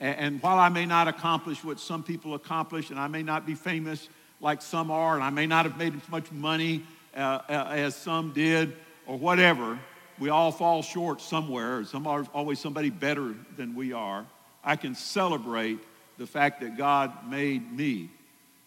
And, 0.00 0.18
and 0.18 0.42
while 0.42 0.58
I 0.58 0.68
may 0.68 0.86
not 0.86 1.08
accomplish 1.08 1.64
what 1.64 1.80
some 1.80 2.02
people 2.02 2.34
accomplish, 2.34 2.90
and 2.90 2.98
I 2.98 3.08
may 3.08 3.22
not 3.22 3.46
be 3.46 3.54
famous 3.54 4.08
like 4.40 4.62
some 4.62 4.90
are, 4.90 5.14
and 5.14 5.24
I 5.24 5.30
may 5.30 5.46
not 5.46 5.64
have 5.64 5.78
made 5.78 5.94
as 5.94 6.08
much 6.08 6.30
money 6.30 6.82
uh, 7.16 7.40
uh 7.48 7.68
as 7.70 7.96
some 7.96 8.32
did, 8.32 8.76
or 9.06 9.16
whatever, 9.16 9.78
we 10.18 10.30
all 10.30 10.52
fall 10.52 10.82
short 10.82 11.20
somewhere. 11.20 11.84
Some 11.84 12.06
are 12.06 12.24
always 12.32 12.58
somebody 12.58 12.90
better 12.90 13.34
than 13.56 13.74
we 13.74 13.92
are. 13.92 14.24
I 14.64 14.76
can 14.76 14.94
celebrate 14.94 15.78
the 16.18 16.26
fact 16.26 16.60
that 16.62 16.76
God 16.76 17.28
made 17.28 17.72
me 17.72 18.10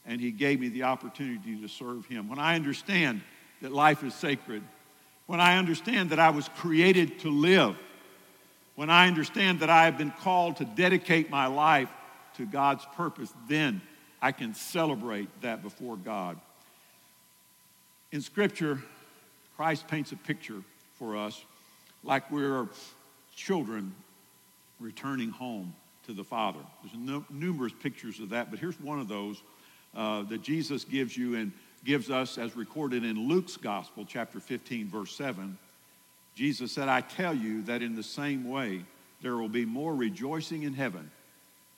and 0.05 0.21
He 0.21 0.31
gave 0.31 0.59
me 0.59 0.69
the 0.69 0.83
opportunity 0.83 1.55
to 1.61 1.67
serve 1.67 2.05
Him. 2.05 2.29
When 2.29 2.39
I 2.39 2.55
understand 2.55 3.21
that 3.61 3.71
life 3.71 4.03
is 4.03 4.13
sacred, 4.13 4.63
when 5.27 5.39
I 5.39 5.57
understand 5.57 6.11
that 6.11 6.19
I 6.19 6.29
was 6.29 6.49
created 6.57 7.19
to 7.19 7.29
live, 7.29 7.75
when 8.75 8.89
I 8.89 9.07
understand 9.07 9.59
that 9.59 9.69
I 9.69 9.85
have 9.85 9.97
been 9.97 10.11
called 10.21 10.57
to 10.57 10.65
dedicate 10.65 11.29
my 11.29 11.47
life 11.47 11.89
to 12.37 12.45
God's 12.45 12.85
purpose, 12.95 13.31
then 13.47 13.81
I 14.21 14.31
can 14.31 14.53
celebrate 14.53 15.29
that 15.41 15.61
before 15.61 15.97
God. 15.97 16.39
In 18.11 18.21
Scripture, 18.21 18.79
Christ 19.55 19.87
paints 19.87 20.11
a 20.11 20.15
picture 20.15 20.63
for 20.99 21.17
us 21.17 21.43
like 22.03 22.29
we're 22.29 22.67
children 23.35 23.95
returning 24.79 25.29
home 25.29 25.73
to 26.05 26.13
the 26.13 26.23
Father. 26.23 26.59
There's 26.83 26.95
no, 26.95 27.25
numerous 27.29 27.73
pictures 27.81 28.19
of 28.19 28.29
that, 28.29 28.51
but 28.51 28.59
here's 28.59 28.79
one 28.79 28.99
of 28.99 29.07
those 29.07 29.41
uh, 29.95 30.23
that 30.23 30.41
Jesus 30.41 30.83
gives 30.83 31.17
you 31.17 31.35
and 31.35 31.51
gives 31.85 32.09
us, 32.09 32.37
as 32.37 32.55
recorded 32.55 33.03
in 33.03 33.27
Luke's 33.27 33.57
Gospel, 33.57 34.05
chapter 34.07 34.39
15, 34.39 34.87
verse 34.87 35.15
7, 35.15 35.57
Jesus 36.35 36.71
said, 36.71 36.89
I 36.89 37.01
tell 37.01 37.33
you 37.33 37.63
that 37.63 37.81
in 37.81 37.95
the 37.95 38.03
same 38.03 38.49
way, 38.49 38.83
there 39.21 39.35
will 39.35 39.49
be 39.49 39.65
more 39.65 39.95
rejoicing 39.95 40.63
in 40.63 40.73
heaven. 40.73 41.09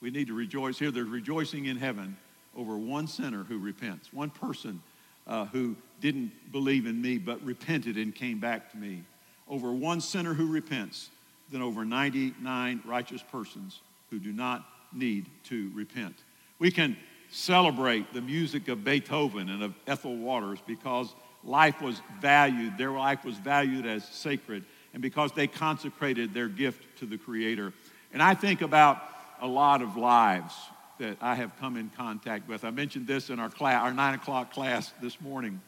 We 0.02 0.12
need 0.12 0.28
to 0.28 0.34
rejoice 0.34 0.78
here. 0.78 0.92
There's 0.92 1.08
rejoicing 1.08 1.66
in 1.66 1.78
heaven 1.78 2.18
over 2.56 2.78
one 2.78 3.08
sinner 3.08 3.44
who 3.44 3.58
repents, 3.60 4.12
one 4.12 4.30
person 4.30 4.82
uh, 5.28 5.46
who 5.46 5.76
didn't 6.02 6.32
believe 6.52 6.86
in 6.86 7.02
me, 7.02 7.18
but 7.18 7.42
repented 7.44 7.98
and 7.98 8.14
came 8.14 8.40
back 8.40 8.72
to 8.72 8.78
me. 8.78 9.04
Over 9.48 9.72
one 9.72 10.02
sinner 10.02 10.34
who 10.34 10.48
repents 10.48 11.10
than 11.52 11.62
over 11.62 11.84
99 11.86 12.82
righteous 12.86 13.24
persons 13.32 13.82
who 14.10 14.20
do 14.20 14.32
not 14.32 14.66
need 14.94 15.26
to 15.46 15.72
repent. 15.74 16.16
We 16.60 16.72
can 16.72 16.98
celebrate 17.32 18.14
the 18.14 18.22
music 18.22 18.68
of 18.68 18.84
Beethoven 18.84 19.50
and 19.50 19.64
of 19.64 19.74
Ethel 19.88 20.16
Waters 20.16 20.60
because 20.66 21.14
life 21.44 21.82
was 21.82 22.02
valued, 22.20 22.78
their 22.78 22.92
life 22.92 23.24
was 23.26 23.36
valued 23.38 23.86
as 23.86 24.08
sacred, 24.08 24.66
and 24.94 25.02
because 25.02 25.32
they 25.32 25.48
consecrated 25.48 26.34
their 26.34 26.48
gift 26.48 27.00
to 27.00 27.06
the 27.06 27.18
Creator. 27.18 27.74
And 28.14 28.22
I 28.22 28.34
think 28.34 28.62
about 28.62 29.02
a 29.42 29.48
lot 29.48 29.82
of 29.82 29.98
lives 29.98 30.54
that 31.00 31.18
I 31.20 31.36
have 31.36 31.58
come 31.60 31.78
in 31.78 31.90
contact 31.98 32.48
with. 32.48 32.64
I 32.64 32.70
mentioned 32.70 33.08
this 33.08 33.30
in 33.30 33.40
our 33.40 33.50
class, 33.50 33.82
our 33.82 33.94
nine 33.94 34.14
o'clock 34.14 34.54
class 34.54 34.94
this 35.02 35.20
morning. 35.20 35.62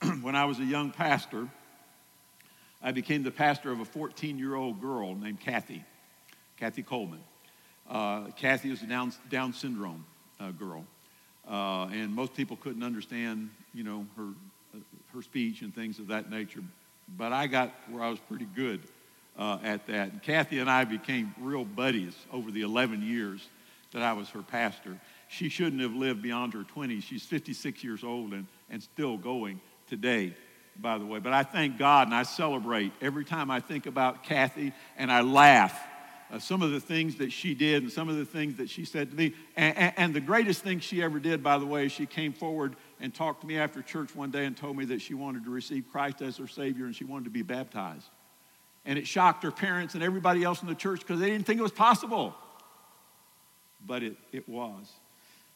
when 0.22 0.36
I 0.36 0.44
was 0.44 0.60
a 0.60 0.64
young 0.64 0.92
pastor, 0.92 1.48
I 2.82 2.92
became 2.92 3.22
the 3.22 3.30
pastor 3.30 3.72
of 3.72 3.80
a 3.80 3.84
14 3.84 4.38
year 4.38 4.54
old 4.54 4.80
girl 4.80 5.14
named 5.14 5.40
Kathy, 5.40 5.84
Kathy 6.56 6.82
Coleman. 6.82 7.20
Uh, 7.88 8.26
Kathy 8.36 8.70
is 8.70 8.82
a 8.82 8.86
Down, 8.86 9.12
Down 9.30 9.52
syndrome 9.52 10.04
uh, 10.38 10.50
girl, 10.50 10.84
uh, 11.48 11.86
and 11.86 12.14
most 12.14 12.34
people 12.34 12.56
couldn't 12.56 12.82
understand, 12.82 13.50
you 13.72 13.82
know, 13.82 14.06
her, 14.16 14.28
uh, 14.74 14.80
her 15.14 15.22
speech 15.22 15.62
and 15.62 15.74
things 15.74 15.98
of 15.98 16.08
that 16.08 16.30
nature. 16.30 16.62
But 17.16 17.32
I 17.32 17.46
got 17.46 17.72
where 17.90 18.02
I 18.02 18.10
was 18.10 18.18
pretty 18.20 18.46
good 18.54 18.80
uh, 19.38 19.58
at 19.62 19.86
that. 19.86 20.12
And 20.12 20.22
Kathy 20.22 20.58
and 20.58 20.70
I 20.70 20.84
became 20.84 21.34
real 21.40 21.64
buddies 21.64 22.14
over 22.32 22.50
the 22.50 22.62
11 22.62 23.02
years 23.02 23.48
that 23.92 24.02
I 24.02 24.12
was 24.12 24.28
her 24.30 24.42
pastor. 24.42 24.98
She 25.28 25.48
shouldn't 25.48 25.80
have 25.80 25.94
lived 25.94 26.22
beyond 26.22 26.52
her 26.52 26.64
20s. 26.64 27.02
She's 27.02 27.22
56 27.22 27.82
years 27.82 28.04
old 28.04 28.32
and, 28.32 28.46
and 28.70 28.82
still 28.82 29.16
going 29.16 29.60
today, 29.88 30.34
by 30.80 30.98
the 30.98 31.04
way. 31.04 31.18
But 31.18 31.32
I 31.32 31.42
thank 31.42 31.78
God 31.78 32.08
and 32.08 32.14
I 32.14 32.22
celebrate 32.22 32.92
every 33.00 33.24
time 33.24 33.50
I 33.50 33.60
think 33.60 33.86
about 33.86 34.24
Kathy 34.24 34.72
and 34.96 35.10
I 35.10 35.22
laugh. 35.22 35.78
Uh, 36.30 36.38
some 36.38 36.60
of 36.60 36.70
the 36.70 36.80
things 36.80 37.16
that 37.16 37.32
she 37.32 37.54
did 37.54 37.82
and 37.82 37.90
some 37.90 38.10
of 38.10 38.16
the 38.16 38.24
things 38.24 38.56
that 38.56 38.68
she 38.68 38.84
said 38.84 39.10
to 39.10 39.16
me. 39.16 39.34
And, 39.56 39.76
and, 39.78 39.92
and 39.96 40.14
the 40.14 40.20
greatest 40.20 40.62
thing 40.62 40.78
she 40.78 41.02
ever 41.02 41.18
did, 41.18 41.42
by 41.42 41.56
the 41.56 41.64
way, 41.64 41.88
she 41.88 42.04
came 42.04 42.34
forward 42.34 42.76
and 43.00 43.14
talked 43.14 43.40
to 43.40 43.46
me 43.46 43.58
after 43.58 43.80
church 43.80 44.14
one 44.14 44.30
day 44.30 44.44
and 44.44 44.54
told 44.54 44.76
me 44.76 44.84
that 44.86 45.00
she 45.00 45.14
wanted 45.14 45.44
to 45.44 45.50
receive 45.50 45.86
Christ 45.90 46.20
as 46.20 46.36
her 46.36 46.46
Savior 46.46 46.84
and 46.84 46.94
she 46.94 47.04
wanted 47.04 47.24
to 47.24 47.30
be 47.30 47.42
baptized. 47.42 48.08
And 48.84 48.98
it 48.98 49.06
shocked 49.06 49.42
her 49.42 49.50
parents 49.50 49.94
and 49.94 50.02
everybody 50.02 50.44
else 50.44 50.60
in 50.60 50.68
the 50.68 50.74
church 50.74 51.00
because 51.00 51.18
they 51.18 51.30
didn't 51.30 51.46
think 51.46 51.60
it 51.60 51.62
was 51.62 51.72
possible. 51.72 52.34
But 53.86 54.02
it, 54.02 54.16
it 54.30 54.46
was. 54.48 54.90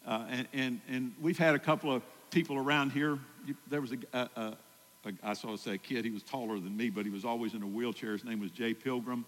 Uh, 0.06 0.24
and, 0.30 0.48
and, 0.54 0.80
and 0.88 1.14
we've 1.20 1.38
had 1.38 1.54
a 1.54 1.58
couple 1.58 1.92
of 1.92 2.02
people 2.30 2.56
around 2.56 2.92
here. 2.92 3.18
There 3.68 3.80
was 3.80 3.92
a, 3.92 4.18
a, 4.36 4.56
I 5.22 5.32
saw 5.34 5.56
say 5.56 5.74
a 5.74 5.78
kid, 5.78 6.04
he 6.04 6.10
was 6.10 6.22
taller 6.22 6.58
than 6.58 6.76
me, 6.76 6.90
but 6.90 7.04
he 7.04 7.10
was 7.10 7.24
always 7.24 7.54
in 7.54 7.62
a 7.62 7.66
wheelchair. 7.66 8.12
His 8.12 8.24
name 8.24 8.40
was 8.40 8.50
Jay 8.50 8.72
Pilgrim, 8.74 9.24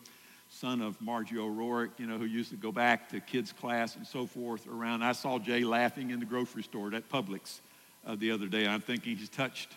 son 0.48 0.80
of 0.80 1.00
Margie 1.00 1.38
O'Rourke, 1.38 1.90
you 1.98 2.06
know, 2.06 2.16
who 2.16 2.26
used 2.26 2.50
to 2.50 2.56
go 2.56 2.70
back 2.70 3.08
to 3.10 3.20
kids' 3.20 3.52
class 3.52 3.96
and 3.96 4.06
so 4.06 4.26
forth 4.26 4.66
around. 4.68 5.02
I 5.02 5.12
saw 5.12 5.38
Jay 5.38 5.64
laughing 5.64 6.10
in 6.10 6.20
the 6.20 6.26
grocery 6.26 6.62
store 6.62 6.94
at 6.94 7.08
Publix 7.08 7.60
uh, 8.06 8.14
the 8.16 8.30
other 8.30 8.46
day. 8.46 8.66
I'm 8.66 8.80
thinking 8.80 9.16
he's 9.16 9.28
touched 9.28 9.72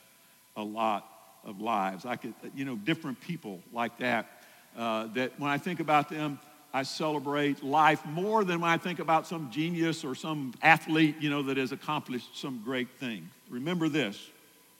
a 0.55 0.63
lot 0.63 1.05
of 1.43 1.61
lives. 1.61 2.05
I 2.05 2.15
could, 2.15 2.33
you 2.55 2.65
know, 2.65 2.75
different 2.75 3.19
people 3.21 3.61
like 3.73 3.97
that, 3.99 4.27
uh, 4.77 5.07
that 5.13 5.39
when 5.39 5.49
I 5.49 5.57
think 5.57 5.79
about 5.79 6.09
them, 6.09 6.39
I 6.73 6.83
celebrate 6.83 7.63
life 7.63 8.05
more 8.05 8.43
than 8.43 8.59
when 8.59 8.69
I 8.69 8.77
think 8.77 8.99
about 8.99 9.25
some 9.25 9.49
genius 9.49 10.03
or 10.03 10.13
some 10.13 10.53
athlete, 10.61 11.15
you 11.19 11.29
know, 11.29 11.41
that 11.43 11.57
has 11.57 11.71
accomplished 11.71 12.37
some 12.37 12.61
great 12.63 12.89
thing. 12.99 13.29
Remember 13.49 13.89
this 13.89 14.29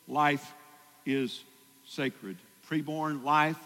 life 0.08 0.54
is 1.08 1.44
sacred. 1.88 2.38
Preborn 2.70 3.24
life, 3.24 3.58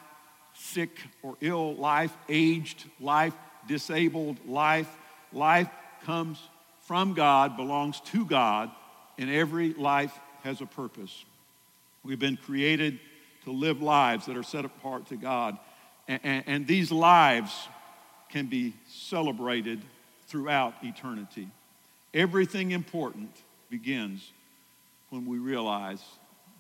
sick 0.54 1.02
or 1.24 1.36
ill 1.42 1.76
life, 1.76 2.16
aged 2.30 2.86
life, 3.00 3.34
disabled 3.68 4.38
life. 4.48 4.90
Life 5.34 5.70
comes 6.06 6.40
from 6.82 7.14
God, 7.14 7.58
belongs 7.58 8.00
to 8.12 8.26
God, 8.26 8.70
and 9.18 9.30
every 9.30 9.74
life 9.74 10.18
has 10.44 10.62
a 10.62 10.66
purpose. 10.66 11.26
We've 12.04 12.20
been 12.20 12.38
created 12.38 13.00
to 13.46 13.52
live 13.52 13.82
lives 13.82 14.28
that 14.28 14.38
are 14.38 14.44
set 14.44 14.66
apart 14.66 15.08
to 15.08 15.16
God. 15.16 15.58
And, 16.08 16.20
and, 16.24 16.44
and 16.48 16.68
these 16.68 16.92
lives 16.92 17.68
can 18.30 18.48
be 18.48 18.74
celebrated 18.88 19.82
throughout 20.28 20.76
eternity. 20.84 21.48
Everything 22.14 22.72
important 22.72 23.32
begins 23.70 24.32
when 25.10 25.26
we 25.26 25.38
realize 25.38 26.04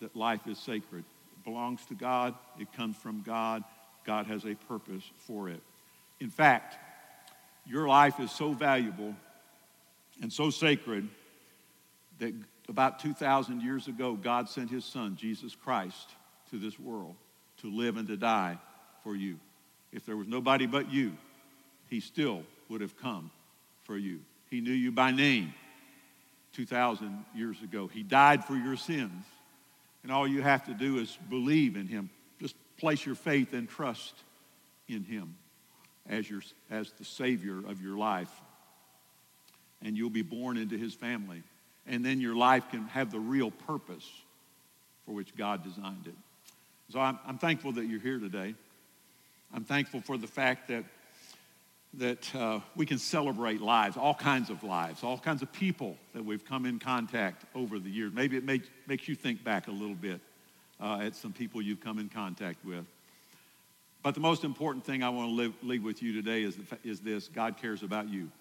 that 0.01 0.15
life 0.15 0.47
is 0.47 0.57
sacred. 0.57 1.03
It 1.31 1.43
belongs 1.43 1.85
to 1.87 1.95
God, 1.95 2.35
it 2.59 2.71
comes 2.73 2.97
from 2.97 3.21
God, 3.21 3.63
God 4.05 4.25
has 4.27 4.45
a 4.45 4.55
purpose 4.67 5.03
for 5.17 5.49
it. 5.49 5.61
In 6.19 6.29
fact, 6.29 6.77
your 7.65 7.87
life 7.87 8.19
is 8.19 8.31
so 8.31 8.53
valuable 8.53 9.15
and 10.21 10.31
so 10.31 10.49
sacred 10.49 11.07
that 12.19 12.33
about 12.67 12.99
2,000 12.99 13.61
years 13.61 13.87
ago, 13.87 14.13
God 14.13 14.49
sent 14.49 14.69
his 14.69 14.85
son, 14.85 15.15
Jesus 15.15 15.55
Christ, 15.55 16.09
to 16.51 16.59
this 16.59 16.79
world 16.79 17.15
to 17.61 17.71
live 17.71 17.97
and 17.97 18.07
to 18.07 18.17
die 18.17 18.57
for 19.03 19.15
you. 19.15 19.39
If 19.91 20.05
there 20.05 20.17
was 20.17 20.27
nobody 20.27 20.65
but 20.65 20.91
you, 20.91 21.13
he 21.89 21.99
still 21.99 22.43
would 22.69 22.81
have 22.81 22.97
come 22.97 23.31
for 23.83 23.97
you. 23.97 24.19
He 24.49 24.61
knew 24.61 24.71
you 24.71 24.91
by 24.91 25.11
name 25.11 25.53
2,000 26.53 27.25
years 27.35 27.61
ago. 27.61 27.87
He 27.87 28.03
died 28.03 28.45
for 28.45 28.55
your 28.55 28.77
sins. 28.77 29.25
And 30.03 30.11
all 30.11 30.27
you 30.27 30.41
have 30.41 30.65
to 30.65 30.73
do 30.73 30.97
is 30.97 31.17
believe 31.29 31.75
in 31.75 31.87
him. 31.87 32.09
Just 32.39 32.55
place 32.77 33.05
your 33.05 33.15
faith 33.15 33.53
and 33.53 33.69
trust 33.69 34.13
in 34.87 35.03
him 35.03 35.35
as, 36.09 36.29
your, 36.29 36.41
as 36.69 36.91
the 36.93 37.05
Savior 37.05 37.57
of 37.57 37.81
your 37.81 37.97
life. 37.97 38.31
And 39.83 39.97
you'll 39.97 40.09
be 40.09 40.21
born 40.21 40.57
into 40.57 40.77
his 40.77 40.93
family. 40.93 41.43
And 41.87 42.05
then 42.05 42.21
your 42.21 42.35
life 42.35 42.69
can 42.69 42.87
have 42.87 43.11
the 43.11 43.19
real 43.19 43.51
purpose 43.51 44.07
for 45.05 45.13
which 45.13 45.35
God 45.35 45.63
designed 45.63 46.07
it. 46.07 46.15
So 46.89 46.99
I'm, 46.99 47.19
I'm 47.25 47.37
thankful 47.37 47.71
that 47.73 47.85
you're 47.85 47.99
here 47.99 48.19
today. 48.19 48.55
I'm 49.53 49.63
thankful 49.63 50.01
for 50.01 50.17
the 50.17 50.27
fact 50.27 50.67
that 50.69 50.83
that 51.95 52.33
uh, 52.35 52.59
we 52.75 52.85
can 52.85 52.97
celebrate 52.97 53.61
lives, 53.61 53.97
all 53.97 54.13
kinds 54.13 54.49
of 54.49 54.63
lives, 54.63 55.03
all 55.03 55.17
kinds 55.17 55.41
of 55.41 55.51
people 55.51 55.97
that 56.13 56.23
we've 56.23 56.45
come 56.45 56.65
in 56.65 56.79
contact 56.79 57.43
over 57.53 57.79
the 57.79 57.89
years. 57.89 58.13
Maybe 58.13 58.37
it 58.37 58.45
make, 58.45 58.63
makes 58.87 59.07
you 59.07 59.15
think 59.15 59.43
back 59.43 59.67
a 59.67 59.71
little 59.71 59.95
bit 59.95 60.21
uh, 60.79 60.99
at 61.01 61.15
some 61.15 61.33
people 61.33 61.61
you've 61.61 61.81
come 61.81 61.99
in 61.99 62.07
contact 62.07 62.63
with. 62.65 62.85
But 64.03 64.15
the 64.15 64.21
most 64.21 64.43
important 64.43 64.85
thing 64.85 65.03
I 65.03 65.09
want 65.09 65.29
to 65.29 65.35
live, 65.35 65.53
leave 65.61 65.83
with 65.83 66.01
you 66.01 66.13
today 66.13 66.43
is, 66.43 66.55
the, 66.55 66.77
is 66.83 67.01
this 67.01 67.27
God 67.27 67.57
cares 67.57 67.83
about 67.83 68.09
you. 68.09 68.31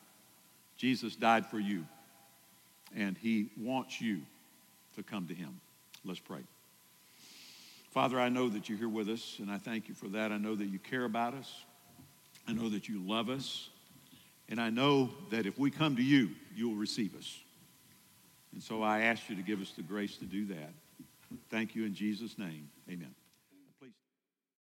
Jesus 0.76 1.16
died 1.16 1.44
for 1.44 1.58
you, 1.58 1.84
and 2.96 3.18
he 3.18 3.50
wants 3.58 4.00
you 4.00 4.20
to 4.96 5.02
come 5.02 5.26
to 5.26 5.34
him. 5.34 5.60
Let's 6.04 6.20
pray. 6.20 6.40
Father, 7.90 8.18
I 8.18 8.28
know 8.28 8.48
that 8.48 8.68
you're 8.68 8.78
here 8.78 8.88
with 8.88 9.08
us, 9.08 9.36
and 9.40 9.50
I 9.50 9.58
thank 9.58 9.88
you 9.88 9.94
for 9.94 10.08
that. 10.08 10.32
I 10.32 10.38
know 10.38 10.54
that 10.54 10.66
you 10.66 10.78
care 10.78 11.04
about 11.04 11.34
us. 11.34 11.64
I 12.46 12.52
know 12.52 12.68
that 12.68 12.88
you 12.88 13.00
love 13.00 13.28
us. 13.28 13.68
And 14.48 14.60
I 14.60 14.70
know 14.70 15.10
that 15.30 15.46
if 15.46 15.58
we 15.58 15.70
come 15.70 15.96
to 15.96 16.02
you, 16.02 16.30
you'll 16.54 16.74
receive 16.74 17.14
us. 17.16 17.38
And 18.52 18.62
so 18.62 18.82
I 18.82 19.02
ask 19.02 19.30
you 19.30 19.36
to 19.36 19.42
give 19.42 19.60
us 19.60 19.72
the 19.76 19.82
grace 19.82 20.16
to 20.16 20.24
do 20.24 20.46
that. 20.46 20.72
Thank 21.50 21.76
you 21.76 21.84
in 21.84 21.94
Jesus' 21.94 22.36
name. 22.36 22.68
Amen. 22.90 23.14